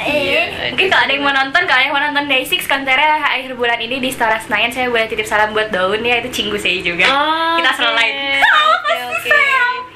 Iya. 0.00 0.40
Eh, 0.40 0.70
mungkin 0.70 0.86
kalau 0.88 1.02
ada 1.02 1.12
yang 1.12 1.22
mau 1.22 1.32
nonton, 1.32 1.62
kalau 1.62 1.76
ada 1.76 1.84
yang 1.84 1.92
mau 1.92 2.02
nonton 2.02 2.24
Day6 2.24 2.62
konsernya 2.62 3.08
akhir 3.20 3.52
bulan 3.52 3.78
ini 3.78 3.98
di 3.98 4.08
Stora 4.08 4.38
Senayan 4.38 4.70
saya 4.70 4.86
boleh 4.86 5.06
titip 5.06 5.24
salam 5.24 5.50
buat 5.50 5.68
Daun 5.68 6.00
ya 6.00 6.18
itu 6.18 6.30
cinggu 6.32 6.56
saya 6.56 6.78
juga. 6.80 7.04
Oh, 7.06 7.58
Kita 7.58 7.70
selain. 7.74 8.40
Oke, 8.40 8.96
oke. 9.10 9.30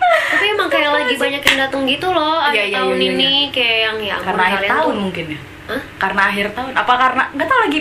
Tapi 0.05 0.45
emang 0.51 0.69
kayak 0.69 0.91
lagi 0.93 1.15
banyak 1.15 1.43
yang 1.43 1.59
datang 1.59 1.83
gitu 1.85 2.07
loh 2.09 2.43
Iya, 2.45 2.49
akhir 2.51 2.65
iya, 2.65 2.77
tahun 2.77 2.99
ini 3.01 3.33
kayak 3.51 3.79
yang 3.81 3.97
ya 4.03 4.17
karena 4.21 4.43
akhir 4.45 4.61
tahun 4.67 4.85
tuh- 4.91 5.01
mungkin 5.01 5.25
ya. 5.27 5.39
Hah? 5.65 5.81
Karena 5.97 6.23
akhir 6.29 6.47
tahun. 6.53 6.73
Apa 6.75 6.93
karena 6.95 7.23
nggak 7.31 7.49
tahu 7.49 7.61
lagi. 7.63 7.81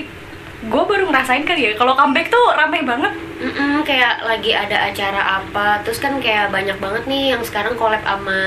Gue 0.63 0.83
baru 0.85 1.03
ngerasain 1.07 1.43
kan 1.43 1.57
ya. 1.59 1.75
Kalau 1.75 1.93
comeback 1.93 2.31
tuh 2.31 2.45
rame 2.55 2.83
banget. 2.83 3.13
Mm-mm, 3.43 3.83
kayak 3.83 4.23
lagi 4.23 4.55
ada 4.55 4.87
acara 4.87 5.43
apa 5.43 5.83
terus 5.83 5.99
kan 5.99 6.15
kayak 6.23 6.47
banyak 6.47 6.79
banget 6.79 7.03
nih 7.03 7.35
yang 7.35 7.43
sekarang 7.43 7.75
collab 7.75 7.99
sama 7.99 8.39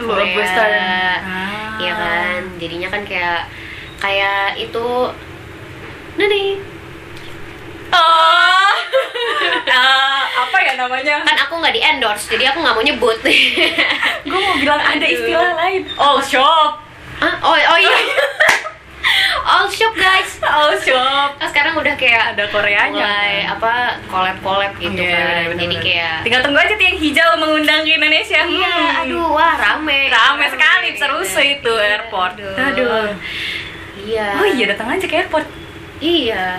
Korea 0.00 0.08
Blockbuster. 0.08 0.68
Ah. 1.20 1.76
Iya 1.76 1.92
kan 1.92 2.40
jadinya 2.56 2.88
kan 2.88 3.02
kayak 3.04 3.44
kayak 4.00 4.56
itu 4.56 4.86
nih 6.16 6.56
Oh. 7.92 8.72
Eh, 9.68 10.22
apa 10.32 10.56
ya 10.64 10.72
namanya? 10.80 11.20
kan 11.28 11.36
aku 11.36 11.60
nggak 11.60 11.76
di 11.76 11.80
endorse 11.84 12.24
jadi 12.24 12.48
aku 12.52 12.64
nggak 12.64 12.72
mau 12.72 12.84
nyebut 12.84 13.20
Gue 14.24 14.40
mau 14.40 14.56
bilang 14.56 14.80
ada 14.80 15.04
istilah 15.04 15.52
lain. 15.60 15.84
Oh 16.00 16.16
shop. 16.24 16.80
ah 17.22 17.36
oh 17.44 17.54
oh 17.54 17.78
iya 17.78 17.94
all 19.62 19.70
shop 19.70 19.94
guys 19.94 20.30
Oh 20.42 20.74
shop. 20.76 21.30
Nah, 21.32 21.48
sekarang 21.48 21.74
udah 21.74 21.94
kayak 21.94 22.34
Ada 22.34 22.44
Koreanya. 22.48 22.90
mulai 22.98 23.34
apa 23.46 23.72
collab 24.06 24.36
collab 24.40 24.72
gitu 24.76 24.90
Iya, 24.92 25.06
kan 25.08 25.22
bener-bener. 25.24 25.60
jadi 25.60 25.76
kayak 25.78 26.16
tinggal 26.22 26.40
tunggu 26.42 26.58
aja 26.58 26.74
tuh 26.74 26.84
yang 26.84 26.98
hijau 26.98 27.30
mengundang 27.36 27.80
ke 27.80 27.90
Indonesia. 27.92 28.40
iya 28.42 28.74
Hmm. 28.74 29.00
aduh 29.00 29.26
wah 29.30 29.54
rame 29.54 30.00
Rame 30.08 30.44
sekali, 30.46 30.88
seru 30.92 31.22
sih 31.22 31.56
itu 31.56 31.72
airport. 31.72 32.34
Aduh. 32.36 33.14
iya 33.98 34.34
Oh 34.36 34.46
iya 34.46 34.64
datang 34.68 34.90
aja 34.90 35.04
ke 35.04 35.14
airport. 35.16 35.46
Iya. 35.98 36.58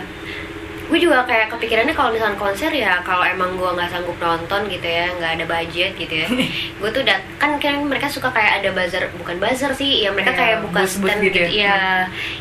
Gue 0.84 1.00
juga 1.00 1.24
kayak 1.24 1.48
kepikirannya 1.50 1.92
kalau 1.92 2.10
misalnya 2.10 2.36
konser 2.36 2.70
ya 2.70 3.02
kalau 3.02 3.24
emang 3.24 3.54
gue 3.54 3.66
nggak 3.68 3.90
sanggup 3.90 4.14
nonton 4.16 4.68
gitu 4.68 4.84
ya 4.84 5.10
nggak 5.12 5.32
ada 5.34 5.46
budget 5.46 5.92
gitu 5.94 6.14
ya 6.14 6.28
gue 6.80 6.90
tuh 6.90 7.02
dat 7.02 7.22
kan 7.36 7.56
kan 7.56 7.82
mereka 7.82 8.06
suka 8.06 8.30
kayak 8.30 8.60
ada 8.60 8.70
bazar 8.72 9.08
bukan 9.14 9.38
bazar 9.38 9.72
sih 9.72 10.02
ya 10.02 10.10
mereka 10.10 10.30
Iya, 10.30 10.40
kayak 10.40 10.58
buka 10.62 10.80
booth-booth 10.80 11.08
stand 11.08 11.22
gitu 11.24 11.40
gitu, 11.40 11.50
ya. 11.56 11.66
ya 11.66 11.78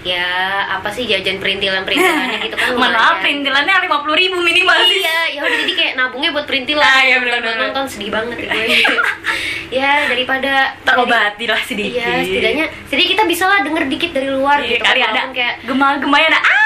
ya 0.04 0.26
apa 0.70 0.88
sih 0.88 1.04
jajan 1.04 1.38
perintilan 1.38 1.82
perintilannya 1.82 2.38
gitu 2.42 2.54
kan 2.54 2.68
Mohon 2.72 2.82
maaf, 2.82 2.92
lumayan. 2.92 3.20
perintilannya 3.20 3.74
lima 3.80 3.98
puluh 4.00 4.16
ribu 4.16 4.36
minimal 4.38 4.78
iya 4.86 5.18
ya 5.30 5.40
udah 5.40 5.58
jadi 5.58 5.72
kayak 5.74 5.92
nabungnya 5.94 6.30
buat 6.30 6.44
perintilan 6.44 6.82
Ah, 6.82 6.92
bukan 6.92 7.08
buat 7.08 7.22
bener-bener. 7.22 7.58
nonton 7.64 7.84
sedih 7.86 8.10
banget 8.10 8.36
ya 8.38 8.52
gue 8.52 8.78
ya 9.80 9.90
daripada 10.04 10.52
Terobati 10.82 11.44
lah 11.46 11.60
sedikit. 11.62 11.96
iya 11.96 12.20
setidaknya 12.20 12.66
jadi 12.86 13.02
kita 13.06 13.22
bisa 13.24 13.44
lah 13.44 13.62
denger 13.62 13.84
dikit 13.88 14.10
dari 14.10 14.28
luar 14.28 14.60
Iya, 14.60 14.68
gitu 14.72 14.82
kali 14.82 15.00
ada 15.00 15.08
walaupun 15.08 15.32
kayak 15.32 15.54
gemal-gemalnya 15.64 16.28
ada 16.28 16.40
ah 16.42 16.61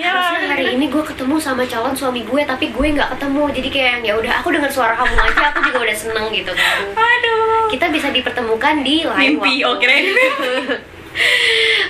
gitu 0.00 0.08
ya. 0.08 0.16
harusnya 0.16 0.48
hari 0.48 0.66
ini 0.72 0.86
gue 0.88 1.02
ketemu 1.04 1.36
sama 1.36 1.62
calon 1.68 1.92
suami 1.92 2.24
gue 2.24 2.40
tapi 2.48 2.72
gue 2.72 2.86
nggak 2.96 3.10
ketemu 3.16 3.42
jadi 3.52 3.68
kayak 3.68 3.94
ya 4.00 4.12
udah 4.16 4.32
aku 4.40 4.48
dengar 4.50 4.70
suara 4.72 4.96
kamu 4.96 5.12
aja 5.12 5.42
aku 5.52 5.60
juga 5.68 5.78
udah 5.84 5.96
seneng 5.96 6.26
gitu 6.32 6.52
kan 6.56 6.78
Aduh. 6.96 7.68
kita 7.68 7.86
bisa 7.92 8.08
dipertemukan 8.08 8.80
di 8.80 9.04
lain 9.04 9.36
Mimpi, 9.36 9.60
waktu 9.60 9.68
oh 9.68 9.74
kirain 9.80 10.04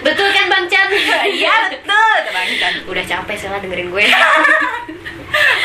betul 0.02 0.28
kan 0.32 0.44
bang 0.48 0.64
Chan 0.66 0.88
Iya 1.30 1.54
betul, 1.70 2.16
Bang 2.34 2.50
Chan. 2.58 2.72
udah 2.88 3.04
capek 3.04 3.36
sih 3.38 3.48
lah 3.52 3.60
dengerin 3.62 3.88
gue 3.94 4.04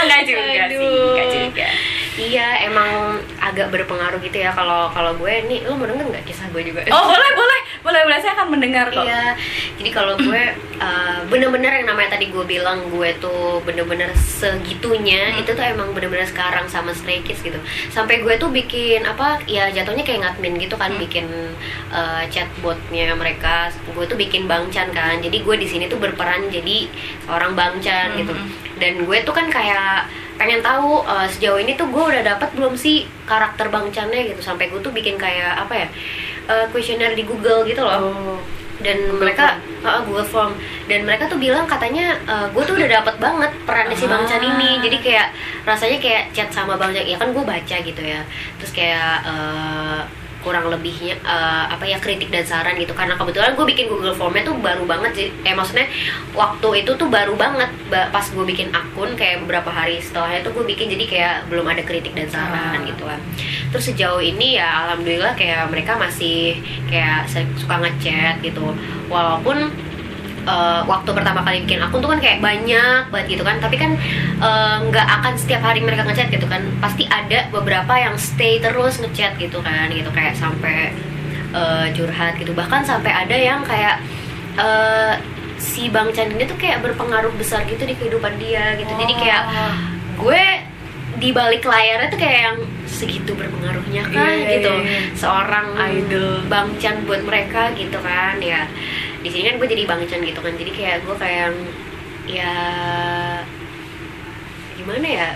Enggak 0.06 0.22
juga 0.30 0.42
sih, 0.46 0.60
Aduh. 0.62 1.18
enggak 1.18 1.28
juga. 1.34 1.68
Iya 2.16 2.64
emang 2.64 2.90
agak 3.38 3.70
berpengaruh 3.70 4.20
gitu 4.20 4.38
ya 4.38 4.52
kalau 4.52 4.88
kalau 4.90 5.12
gue 5.16 5.34
nih 5.46 5.64
lo 5.64 5.76
mau 5.76 5.84
denger 5.84 6.08
nggak 6.08 6.26
kisah 6.26 6.48
gue 6.50 6.64
juga 6.64 6.82
Oh 6.88 7.06
boleh 7.06 7.32
boleh 7.34 7.60
boleh 7.84 8.02
boleh 8.02 8.18
saya 8.18 8.34
akan 8.34 8.48
mendengar 8.50 8.90
kok. 8.90 9.06
Iya, 9.06 9.38
jadi 9.78 9.90
kalau 9.92 10.18
gue 10.18 10.44
uh, 10.80 11.20
bener-bener 11.28 11.70
yang 11.78 11.88
namanya 11.88 12.18
tadi 12.18 12.34
gue 12.34 12.42
bilang 12.42 12.82
gue 12.90 13.14
tuh 13.20 13.62
bener-bener 13.62 14.10
segitunya 14.16 15.36
Hmm. 15.36 15.42
itu 15.42 15.52
tuh 15.52 15.62
emang 15.62 15.92
bener-bener 15.92 16.26
sekarang 16.26 16.66
sama 16.66 16.92
Stray 16.92 17.22
Kids 17.22 17.42
gitu. 17.42 17.60
Sampai 17.90 18.22
gue 18.22 18.34
tuh 18.36 18.50
bikin 18.50 19.04
apa 19.04 19.38
ya 19.46 19.70
jatuhnya 19.70 20.02
kayak 20.02 20.22
ngadmin 20.24 20.58
gitu 20.58 20.76
kan 20.76 20.94
Hmm. 20.94 21.02
bikin 21.02 21.28
uh, 21.90 22.24
chatbotnya 22.28 23.14
mereka. 23.14 23.70
Gue 23.88 24.06
tuh 24.06 24.16
bikin 24.16 24.46
Bang 24.46 24.72
Chan 24.72 24.90
kan. 24.90 25.20
Jadi 25.20 25.42
gue 25.42 25.56
di 25.56 25.68
sini 25.68 25.86
tuh 25.86 25.98
berperan 25.98 26.48
jadi 26.48 26.90
seorang 27.24 27.54
Bang 27.54 27.78
Chan 27.78 28.14
Hmm. 28.14 28.20
gitu. 28.20 28.34
Dan 28.76 29.04
gue 29.04 29.18
tuh 29.22 29.32
kan 29.32 29.46
kayak 29.48 30.10
pengen 30.36 30.60
tahu 30.60 31.04
uh, 31.04 31.28
sejauh 31.28 31.60
ini 31.60 31.80
tuh 31.80 31.88
gue 31.88 32.04
udah 32.04 32.24
dapat 32.24 32.52
belum 32.56 32.76
sih 32.76 33.08
karakter 33.24 33.72
Bang 33.72 33.90
Channya 33.92 34.28
gitu. 34.28 34.42
Sampai 34.44 34.72
gue 34.72 34.80
tuh 34.84 34.92
bikin 34.92 35.16
kayak 35.16 35.68
apa 35.68 35.74
ya 35.74 35.88
uh, 36.52 36.66
kuesioner 36.72 37.16
di 37.16 37.24
Google 37.24 37.64
gitu 37.68 37.82
loh. 37.84 38.00
Oh. 38.00 38.40
dan 38.76 39.00
Google 39.08 39.32
mereka 39.32 39.56
uh, 39.88 40.04
Google 40.04 40.28
Form. 40.28 40.52
Dan 40.86 41.08
mereka 41.08 41.32
tuh 41.32 41.40
bilang 41.40 41.64
katanya 41.64 42.20
gue 42.52 42.64
tuh 42.68 42.76
udah 42.76 42.90
dapet 43.02 43.16
banget 43.24 43.52
perannya 43.64 43.96
si 43.96 44.06
Bang 44.06 44.28
Chan 44.28 44.44
ini. 44.44 44.78
Ah. 44.78 44.82
jadi 44.84 44.98
kayak 45.00 45.28
rasanya 45.64 45.98
kayak 46.04 46.24
chat 46.36 46.52
sama 46.52 46.76
Bang 46.76 46.92
Chan. 46.92 47.08
Ya 47.08 47.16
kan 47.16 47.32
gue 47.32 47.44
baca 47.44 47.76
gitu 47.80 48.02
ya. 48.04 48.22
Terus 48.60 48.72
kayak 48.76 49.24
uh, 49.24 50.04
kurang 50.46 50.70
lebihnya 50.70 51.18
uh, 51.26 51.66
apa 51.68 51.82
ya 51.84 51.98
kritik 51.98 52.30
dan 52.30 52.46
saran 52.46 52.78
gitu. 52.78 52.94
Karena 52.94 53.18
kebetulan 53.18 53.58
gue 53.58 53.66
bikin 53.66 53.90
Google 53.90 54.14
Formnya 54.14 54.46
tuh 54.46 54.54
baru 54.56 54.86
banget 54.86 55.12
sih. 55.18 55.28
Eh 55.42 55.58
maksudnya 55.58 55.90
waktu 56.38 56.86
itu 56.86 56.94
tuh 56.94 57.10
baru 57.10 57.34
banget 57.34 57.74
ba- 57.90 58.14
pas 58.14 58.22
gue 58.22 58.46
bikin 58.46 58.70
akun 58.70 59.18
kayak 59.18 59.42
beberapa 59.42 59.74
hari 59.74 59.98
setelahnya 59.98 60.46
tuh 60.46 60.54
gue 60.54 60.66
bikin 60.70 60.94
jadi 60.94 61.06
kayak 61.10 61.36
belum 61.50 61.66
ada 61.66 61.82
kritik 61.82 62.14
dan 62.14 62.30
saran 62.30 62.78
Ah. 62.78 62.86
gitu 62.86 63.04
kan. 63.04 63.18
Terus 63.74 63.90
sejauh 63.90 64.22
ini 64.22 64.62
ya 64.62 64.86
alhamdulillah 64.86 65.34
kayak 65.34 65.66
mereka 65.74 65.98
masih 65.98 66.62
kayak 66.86 67.26
suka 67.58 67.82
ngechat 67.82 68.40
gitu. 68.40 68.78
Walaupun 69.10 69.74
eh, 70.46 70.82
waktu 70.86 71.10
pertama 71.12 71.42
kali 71.42 71.66
bikin 71.66 71.82
akun 71.82 72.00
tuh 72.00 72.10
kan 72.10 72.20
kayak 72.22 72.40
banyak 72.40 73.02
banget 73.10 73.28
gitu 73.38 73.44
kan. 73.44 73.58
Tapi 73.60 73.76
kan 73.76 73.92
eh, 74.40 74.76
nggak 74.88 75.08
akan 75.22 75.34
setiap 75.36 75.62
hari 75.62 75.82
mereka 75.82 76.06
ngechat 76.06 76.30
gitu 76.30 76.46
kan. 76.46 76.62
Pasti 76.80 77.04
ada 77.06 77.50
beberapa 77.50 77.94
yang 77.98 78.16
stay 78.16 78.62
terus 78.62 79.02
ngechat 79.02 79.36
gitu 79.38 79.60
kan 79.60 79.90
gitu. 79.90 80.10
Kayak 80.14 80.38
sampai 80.38 80.94
eh, 81.52 81.86
curhat 81.94 82.38
gitu. 82.38 82.54
Bahkan 82.54 82.82
sampai 82.86 83.12
ada 83.12 83.36
yang 83.36 83.66
kayak 83.66 84.00
eh, 84.56 85.14
si 85.56 85.88
Bang 85.88 86.12
Chan 86.12 86.30
ini 86.30 86.44
tuh 86.46 86.60
kayak 86.60 86.84
berpengaruh 86.84 87.32
besar 87.36 87.64
gitu 87.66 87.84
di 87.84 87.96
kehidupan 87.96 88.36
dia 88.38 88.76
gitu. 88.76 88.92
Jadi 88.92 89.14
kayak 89.16 89.44
gue 90.16 90.44
di 91.16 91.32
balik 91.32 91.64
layarnya 91.64 92.12
tuh 92.12 92.20
kayak 92.20 92.40
yang 92.44 92.58
segitu 92.86 93.32
berpengaruhnya 93.40 94.04
kan 94.12 94.36
Iya, 94.36 94.60
gitu. 94.60 94.74
iya, 94.84 94.84
iya. 94.84 95.00
seorang 95.16 95.68
Idol. 95.80 96.44
Bang 96.52 96.76
Chan 96.76 97.08
buat 97.08 97.24
mereka 97.24 97.72
gitu 97.72 97.96
kan 98.04 98.36
ya 98.44 98.68
di 99.26 99.34
sini 99.34 99.50
kan 99.50 99.58
gue 99.58 99.66
jadi 99.66 99.84
Bang 99.90 100.06
Chan 100.06 100.22
gitu 100.22 100.38
kan 100.38 100.54
jadi 100.54 100.70
kayak 100.70 100.98
gue 101.02 101.16
kayak 101.18 101.50
ya 102.30 102.54
gimana 104.78 105.02
ya 105.02 105.28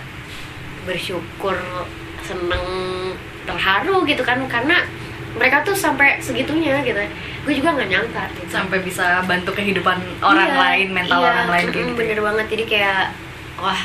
bersyukur 0.86 1.58
seneng 2.21 2.65
terharu 3.45 4.06
gitu 4.06 4.21
kan 4.21 4.45
karena 4.45 4.86
mereka 5.34 5.65
tuh 5.65 5.73
sampai 5.73 6.21
segitunya 6.21 6.82
gitu 6.86 7.02
gue 7.39 7.54
juga 7.56 7.73
nggak 7.73 7.89
nyangka 7.89 8.23
gitu. 8.38 8.49
sampai 8.52 8.78
bisa 8.84 9.25
bantu 9.25 9.58
kehidupan 9.58 9.97
orang 10.21 10.49
Iya, 10.49 10.58
lain 10.62 10.88
mental 10.93 11.17
iya, 11.17 11.30
orang 11.32 11.47
lain 11.49 11.65
gitu 11.69 11.80
ya. 11.82 11.97
bener 11.97 12.19
banget 12.21 12.45
jadi 12.54 12.63
kayak 12.69 13.02
wah 13.58 13.82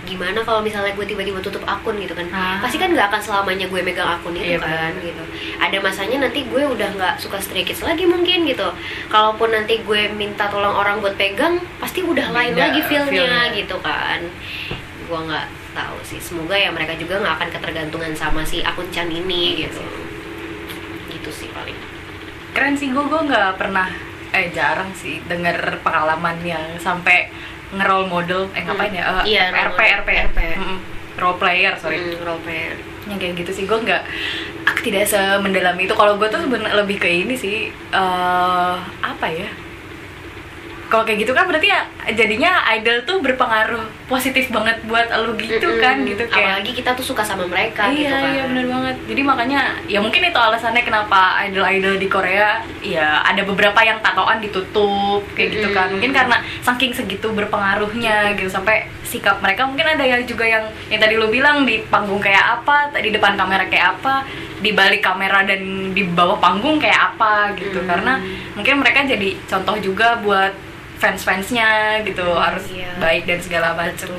gimana 0.00 0.40
kalau 0.40 0.60
misalnya 0.60 0.92
gue 0.92 1.04
tiba-tiba 1.04 1.38
tutup 1.38 1.60
akun 1.62 1.94
gitu 1.96 2.12
kan? 2.12 2.24
Ah. 2.30 2.58
pasti 2.58 2.76
kan 2.76 2.88
nggak 2.88 3.08
akan 3.08 3.20
selamanya 3.20 3.66
gue 3.66 3.80
megang 3.80 4.08
akun 4.10 4.32
itu 4.32 4.46
Iya, 4.46 4.58
kan 4.58 4.90
bener. 4.90 5.04
gitu. 5.04 5.22
Ada 5.56 5.76
masanya 5.78 6.16
nanti 6.24 6.40
gue 6.42 6.62
udah 6.64 6.88
nggak 6.94 7.14
suka 7.16 7.36
stray 7.36 7.62
kids 7.62 7.80
lagi 7.80 8.04
mungkin 8.04 8.42
gitu. 8.44 8.68
Kalaupun 9.06 9.50
nanti 9.50 9.78
gue 9.78 10.08
minta 10.10 10.48
tolong 10.48 10.72
orang 10.72 10.98
buat 10.98 11.14
pegang 11.14 11.60
pasti 11.76 12.00
udah 12.00 12.26
lain 12.28 12.52
lagi 12.54 12.80
feelnya 12.82 13.12
feel-nya. 13.12 13.54
gitu 13.54 13.76
kan. 13.78 14.24
Gue 15.04 15.20
nggak 15.20 15.46
tahu 15.70 15.96
sih. 16.00 16.18
Semoga 16.18 16.54
ya 16.54 16.70
mereka 16.70 16.96
juga 16.96 17.20
nggak 17.20 17.34
akan 17.36 17.48
ketergantungan 17.52 18.12
sama 18.14 18.40
si 18.42 18.60
akun 18.60 18.88
Chan 18.88 19.06
ini 19.06 19.60
gitu. 19.60 19.84
gitu 21.10 21.30
sih 21.30 21.48
paling. 21.50 21.76
Keren 22.50 22.74
sih 22.74 22.88
gue 22.88 23.04
gue 23.04 23.20
nggak 23.22 23.54
pernah 23.54 23.86
eh 24.30 24.46
jarang 24.50 24.94
sih 24.94 25.18
denger 25.24 25.82
pengalaman 25.82 26.38
yang 26.40 26.62
sampai 26.76 27.26
ngerol 27.70 28.04
model 28.06 28.50
eh 28.52 28.62
ngapain 28.62 28.90
ya? 28.90 29.02
Eh, 29.22 29.24
Iya, 29.30 29.42
RP 29.50 29.78
role 29.78 29.94
RP 30.00 30.08
RP. 30.26 30.38
Role 31.18 31.38
player 31.38 31.72
sorry. 31.76 31.98
Hmm, 31.98 32.24
role 32.24 32.42
player. 32.42 32.74
yang 33.08 33.18
kayak 33.18 33.42
gitu 33.42 33.50
sih 33.50 33.64
gue 33.66 33.74
nggak 33.74 34.02
aku 34.64 34.80
tidak 34.86 35.02
semendalami 35.04 35.82
itu. 35.84 35.94
Kalau 35.94 36.14
gue 36.14 36.30
tuh 36.30 36.46
lebih 36.46 36.96
ke 36.96 37.08
ini 37.08 37.34
sih 37.34 37.56
eh 37.90 38.74
apa 39.02 39.26
ya 39.26 39.50
kalau 40.90 41.06
kayak 41.06 41.22
gitu 41.22 41.32
kan 41.32 41.46
berarti 41.46 41.70
ya 41.70 41.86
jadinya 42.12 42.66
idol 42.74 42.98
tuh 43.06 43.22
berpengaruh 43.22 43.86
positif 44.10 44.50
banget 44.50 44.82
buat 44.84 45.06
lu 45.22 45.38
gitu 45.38 45.62
Mm-mm. 45.62 45.78
kan 45.78 46.02
gitu 46.02 46.26
kayak 46.26 46.58
apalagi 46.58 46.72
kita 46.74 46.90
tuh 46.98 47.06
suka 47.06 47.22
sama 47.22 47.46
mereka 47.46 47.86
gitu 47.94 48.10
iya 48.10 48.18
kan 48.18 48.30
iya 48.34 48.42
benar 48.50 48.66
banget 48.66 48.96
jadi 49.06 49.22
makanya 49.22 49.60
ya 49.86 49.98
mungkin 50.02 50.26
itu 50.26 50.34
alasannya 50.34 50.82
kenapa 50.82 51.38
idol 51.46 51.62
idol 51.62 51.94
di 51.94 52.08
Korea 52.10 52.58
ya 52.82 53.22
ada 53.22 53.46
beberapa 53.46 53.78
yang 53.80 54.02
tatoan 54.02 54.42
ditutup 54.42 55.22
kayak 55.38 55.54
gitu 55.54 55.70
kan 55.70 55.86
Mm-mm. 55.86 56.02
mungkin 56.02 56.10
karena 56.10 56.36
saking 56.60 56.90
segitu 56.90 57.30
berpengaruhnya 57.30 58.34
gitu 58.34 58.50
sampai 58.50 58.90
sikap 59.06 59.38
mereka 59.38 59.66
mungkin 59.66 59.86
ada 59.86 60.02
yang 60.02 60.26
juga 60.26 60.42
yang 60.42 60.66
yang 60.90 60.98
tadi 60.98 61.14
lu 61.14 61.30
bilang 61.30 61.62
di 61.62 61.86
panggung 61.86 62.18
kayak 62.18 62.62
apa 62.62 62.90
di 62.98 63.14
depan 63.14 63.38
kamera 63.38 63.66
kayak 63.66 63.98
apa 63.98 64.26
di 64.60 64.74
balik 64.74 65.00
kamera 65.00 65.46
dan 65.46 65.62
di 65.94 66.02
bawah 66.04 66.36
panggung 66.36 66.76
kayak 66.76 67.14
apa 67.14 67.54
gitu 67.54 67.78
Mm. 67.80 67.86
karena 67.86 68.12
mungkin 68.52 68.74
mereka 68.82 69.06
jadi 69.06 69.38
contoh 69.46 69.78
juga 69.80 70.20
buat 70.20 70.52
fans-fansnya 71.00 71.70
gitu 72.04 72.26
harus 72.30 72.68
Iya. 72.68 72.92
baik 72.96 73.24
dan 73.24 73.40
segala 73.40 73.72
macam 73.72 74.12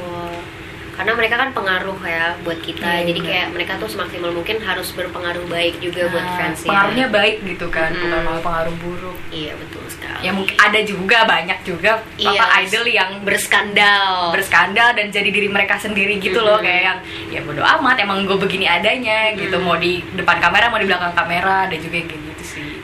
karena 0.91 1.13
mereka 1.15 1.35
kan 1.35 1.49
pengaruh 1.49 1.97
ya 2.03 2.35
buat 2.41 2.59
kita. 2.59 2.83
Iya, 2.83 3.07
jadi 3.07 3.19
kayak 3.23 3.47
mereka 3.49 3.73
tuh 3.75 3.87
semaksimal 3.87 4.29
mungkin 4.29 4.59
harus 4.59 4.91
berpengaruh 4.91 5.47
baik 5.47 5.79
juga 5.79 6.05
buat 6.05 6.21
Nah, 6.21 6.35
fans 6.35 6.61
pengaruhnya 6.61 7.07
baik 7.09 7.41
gitu 7.43 7.65
kan 7.69 7.89
bukan 7.89 8.11
Mm. 8.11 8.21
malah 8.21 8.43
pengaruh 8.43 8.75
buruk. 8.77 9.17
Iya 9.31 9.55
betul 9.55 9.81
sekali. 9.87 10.21
Ya 10.21 10.31
mungkin 10.31 10.53
ada 10.53 10.77
juga 10.83 11.25
banyak 11.25 11.59
juga 11.63 11.91
Iya, 12.19 12.37
apa 12.37 12.45
idol 12.61 12.85
yang 12.87 13.11
berskandal. 13.23 14.29
berskandal 14.29 14.93
dan 14.93 15.09
jadi 15.09 15.29
diri 15.31 15.47
mereka 15.47 15.73
sendiri 15.75 16.19
gitu 16.19 16.37
loh 16.37 16.59
Mm-mm. 16.59 16.67
kayak 16.67 16.83
yang 16.83 16.99
ya 17.31 17.39
bodo 17.41 17.63
amat 17.63 17.97
emang 17.97 18.21
gue 18.23 18.37
begini 18.37 18.67
adanya 18.67 19.33
gitu. 19.33 19.57
Mm. 19.57 19.63
mau 19.63 19.77
di 19.77 20.05
depan 20.13 20.37
kamera 20.37 20.67
mau 20.67 20.77
di 20.77 20.85
belakang 20.85 21.13
kamera 21.13 21.65
ada 21.65 21.75
juga 21.75 21.95
yang 21.95 22.07
kayak 22.07 22.21
gitu 22.21 22.30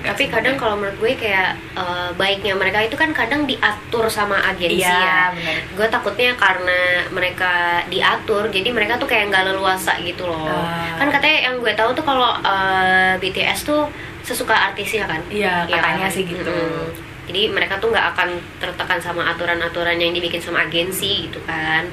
tapi 0.10 0.24
kadang 0.26 0.54
semuanya. 0.54 0.60
kalau 0.60 0.76
menurut 0.76 0.98
gue 0.98 1.12
kayak 1.18 1.50
eh, 1.74 2.10
baiknya 2.14 2.54
mereka 2.54 2.80
itu 2.82 2.94
kan 2.94 3.10
kadang 3.12 3.42
diatur 3.44 4.06
sama 4.08 4.38
agensi 4.44 4.82
iya 4.82 4.98
ya 4.98 5.22
benar 5.32 5.56
gue 5.72 5.88
takutnya 5.90 6.32
karena 6.34 6.80
mereka 7.10 7.52
diatur 7.86 8.48
jadi 8.48 8.70
mereka 8.70 8.96
tuh 8.96 9.06
kayak 9.06 9.28
nggak 9.28 9.44
leluasa 9.48 9.96
gitu 10.02 10.24
loh 10.24 10.48
Ah. 10.48 10.96
kan 10.96 11.08
katanya 11.10 11.38
yang 11.46 11.56
gue 11.58 11.74
tahu 11.74 11.90
tuh 11.92 12.04
kalau 12.04 12.32
eh, 12.38 13.14
BTS 13.18 13.60
tuh 13.64 13.88
sesuka 14.22 14.52
artisnya 14.54 15.06
kan 15.06 15.22
iya 15.28 15.64
Iya 15.64 15.74
katanya 15.74 16.06
kan? 16.06 16.12
sih 16.12 16.24
gitu 16.24 16.44
Mm-mm. 16.46 16.88
jadi 17.26 17.42
mereka 17.50 17.78
tuh 17.78 17.90
nggak 17.90 18.08
akan 18.12 18.30
tertekan 18.58 19.00
sama 19.00 19.28
aturan-aturan 19.28 19.96
yang 19.96 20.12
dibikin 20.12 20.40
sama 20.40 20.64
agensi 20.64 21.26
gitu 21.26 21.40
kan 21.44 21.88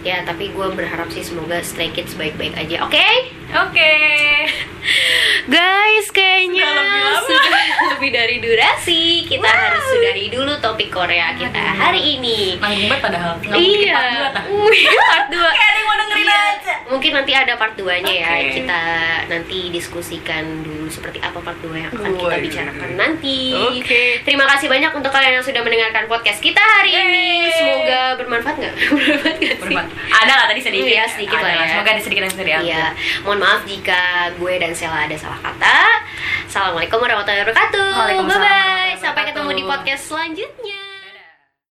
ya 0.00 0.24
tapi 0.24 0.48
gue 0.48 0.66
berharap 0.70 1.08
sih 1.08 1.20
semoga 1.20 1.60
Stray 1.60 1.88
Kids 1.90 2.14
baik-baik 2.14 2.56
aja 2.56 2.80
oke 2.80 3.06
oke 3.52 3.92
Guys, 5.42 6.06
kayaknya 6.10 6.60
Sudah 6.60 6.76
lebih 6.76 7.00
lama. 7.00 7.20
sudah 7.22 7.64
lebih 7.90 8.10
dari 8.10 8.36
durasi. 8.38 9.02
Kita 9.24 9.48
harus 9.48 9.84
sudahi 9.86 10.26
dulu 10.28 10.52
topik 10.58 10.90
Korea 10.90 11.32
kita 11.32 11.56
Aduh. 11.56 11.78
hari 11.78 12.02
ini. 12.14 12.58
nanggung 12.58 12.88
banget 12.88 13.00
padahal 13.02 13.32
nggak 13.38 13.56
Iya. 13.56 13.94
part 13.94 14.10
dua, 14.10 14.28
tah. 14.30 14.44
Wih, 14.46 14.84
part 15.10 15.26
2. 15.28 15.38
Kayak 15.40 15.64
ada 15.64 15.76
yang 15.76 15.86
mau 15.86 15.96
dengerin 15.96 16.28
aja. 16.28 16.74
Mungkin 16.90 17.10
nanti 17.14 17.32
ada 17.32 17.52
part 17.54 17.74
2-nya 17.74 18.12
ya. 18.12 18.30
Oke. 18.34 18.50
Kita 18.58 18.80
nanti 19.26 19.58
diskusikan 19.70 20.44
dulu 20.60 20.86
seperti 20.86 21.18
apa 21.18 21.38
part 21.38 21.56
2 21.60 21.72
yang 21.72 21.90
akan 21.90 22.10
kita 22.12 22.36
bicarakan 22.36 22.88
nanti. 22.94 23.54
Oke. 23.54 24.02
Terima 24.20 24.44
kasih 24.46 24.66
banyak 24.66 24.90
untuk 24.90 25.08
kalian 25.08 25.38
yang 25.38 25.46
sudah 25.46 25.62
mendengarkan 25.62 26.04
podcast 26.06 26.40
kita 26.40 26.58
hari 26.60 26.90
ini. 26.92 27.28
Yeay. 27.40 27.52
Semoga 27.52 28.00
bermanfaat 28.16 28.56
nggak? 28.58 28.74
bermanfaat 28.90 29.36
nggak 29.36 29.56
sih? 29.56 29.62
Bermanfaat. 29.62 30.18
ada 30.20 30.32
lah 30.34 30.46
tadi 30.46 30.60
sedikit 30.60 30.88
Iya, 30.90 31.04
sedikit 31.06 31.36
Ada 31.36 31.46
lah 31.46 31.54
ya. 31.54 31.66
semoga 31.70 31.90
ada 31.90 32.02
sedikit 32.02 32.20
yang 32.20 32.32
bisa 32.32 32.44
diambil 32.44 32.66
Iya, 32.66 32.86
mohon 33.22 33.38
maaf 33.38 33.60
jika 33.64 34.00
gue 34.34 34.52
dan 34.56 34.72
Sela 34.72 34.98
ada 35.00 35.16
salah 35.30 35.54
kata. 35.54 35.78
Assalamualaikum 36.50 36.98
warahmatullahi 36.98 37.46
wabarakatuh. 37.46 37.90
Bye 37.94 38.18
bye. 38.26 38.98
Sampai 38.98 39.22
ketemu 39.30 39.50
di 39.54 39.62
podcast 39.62 40.02
selanjutnya. 40.10 40.89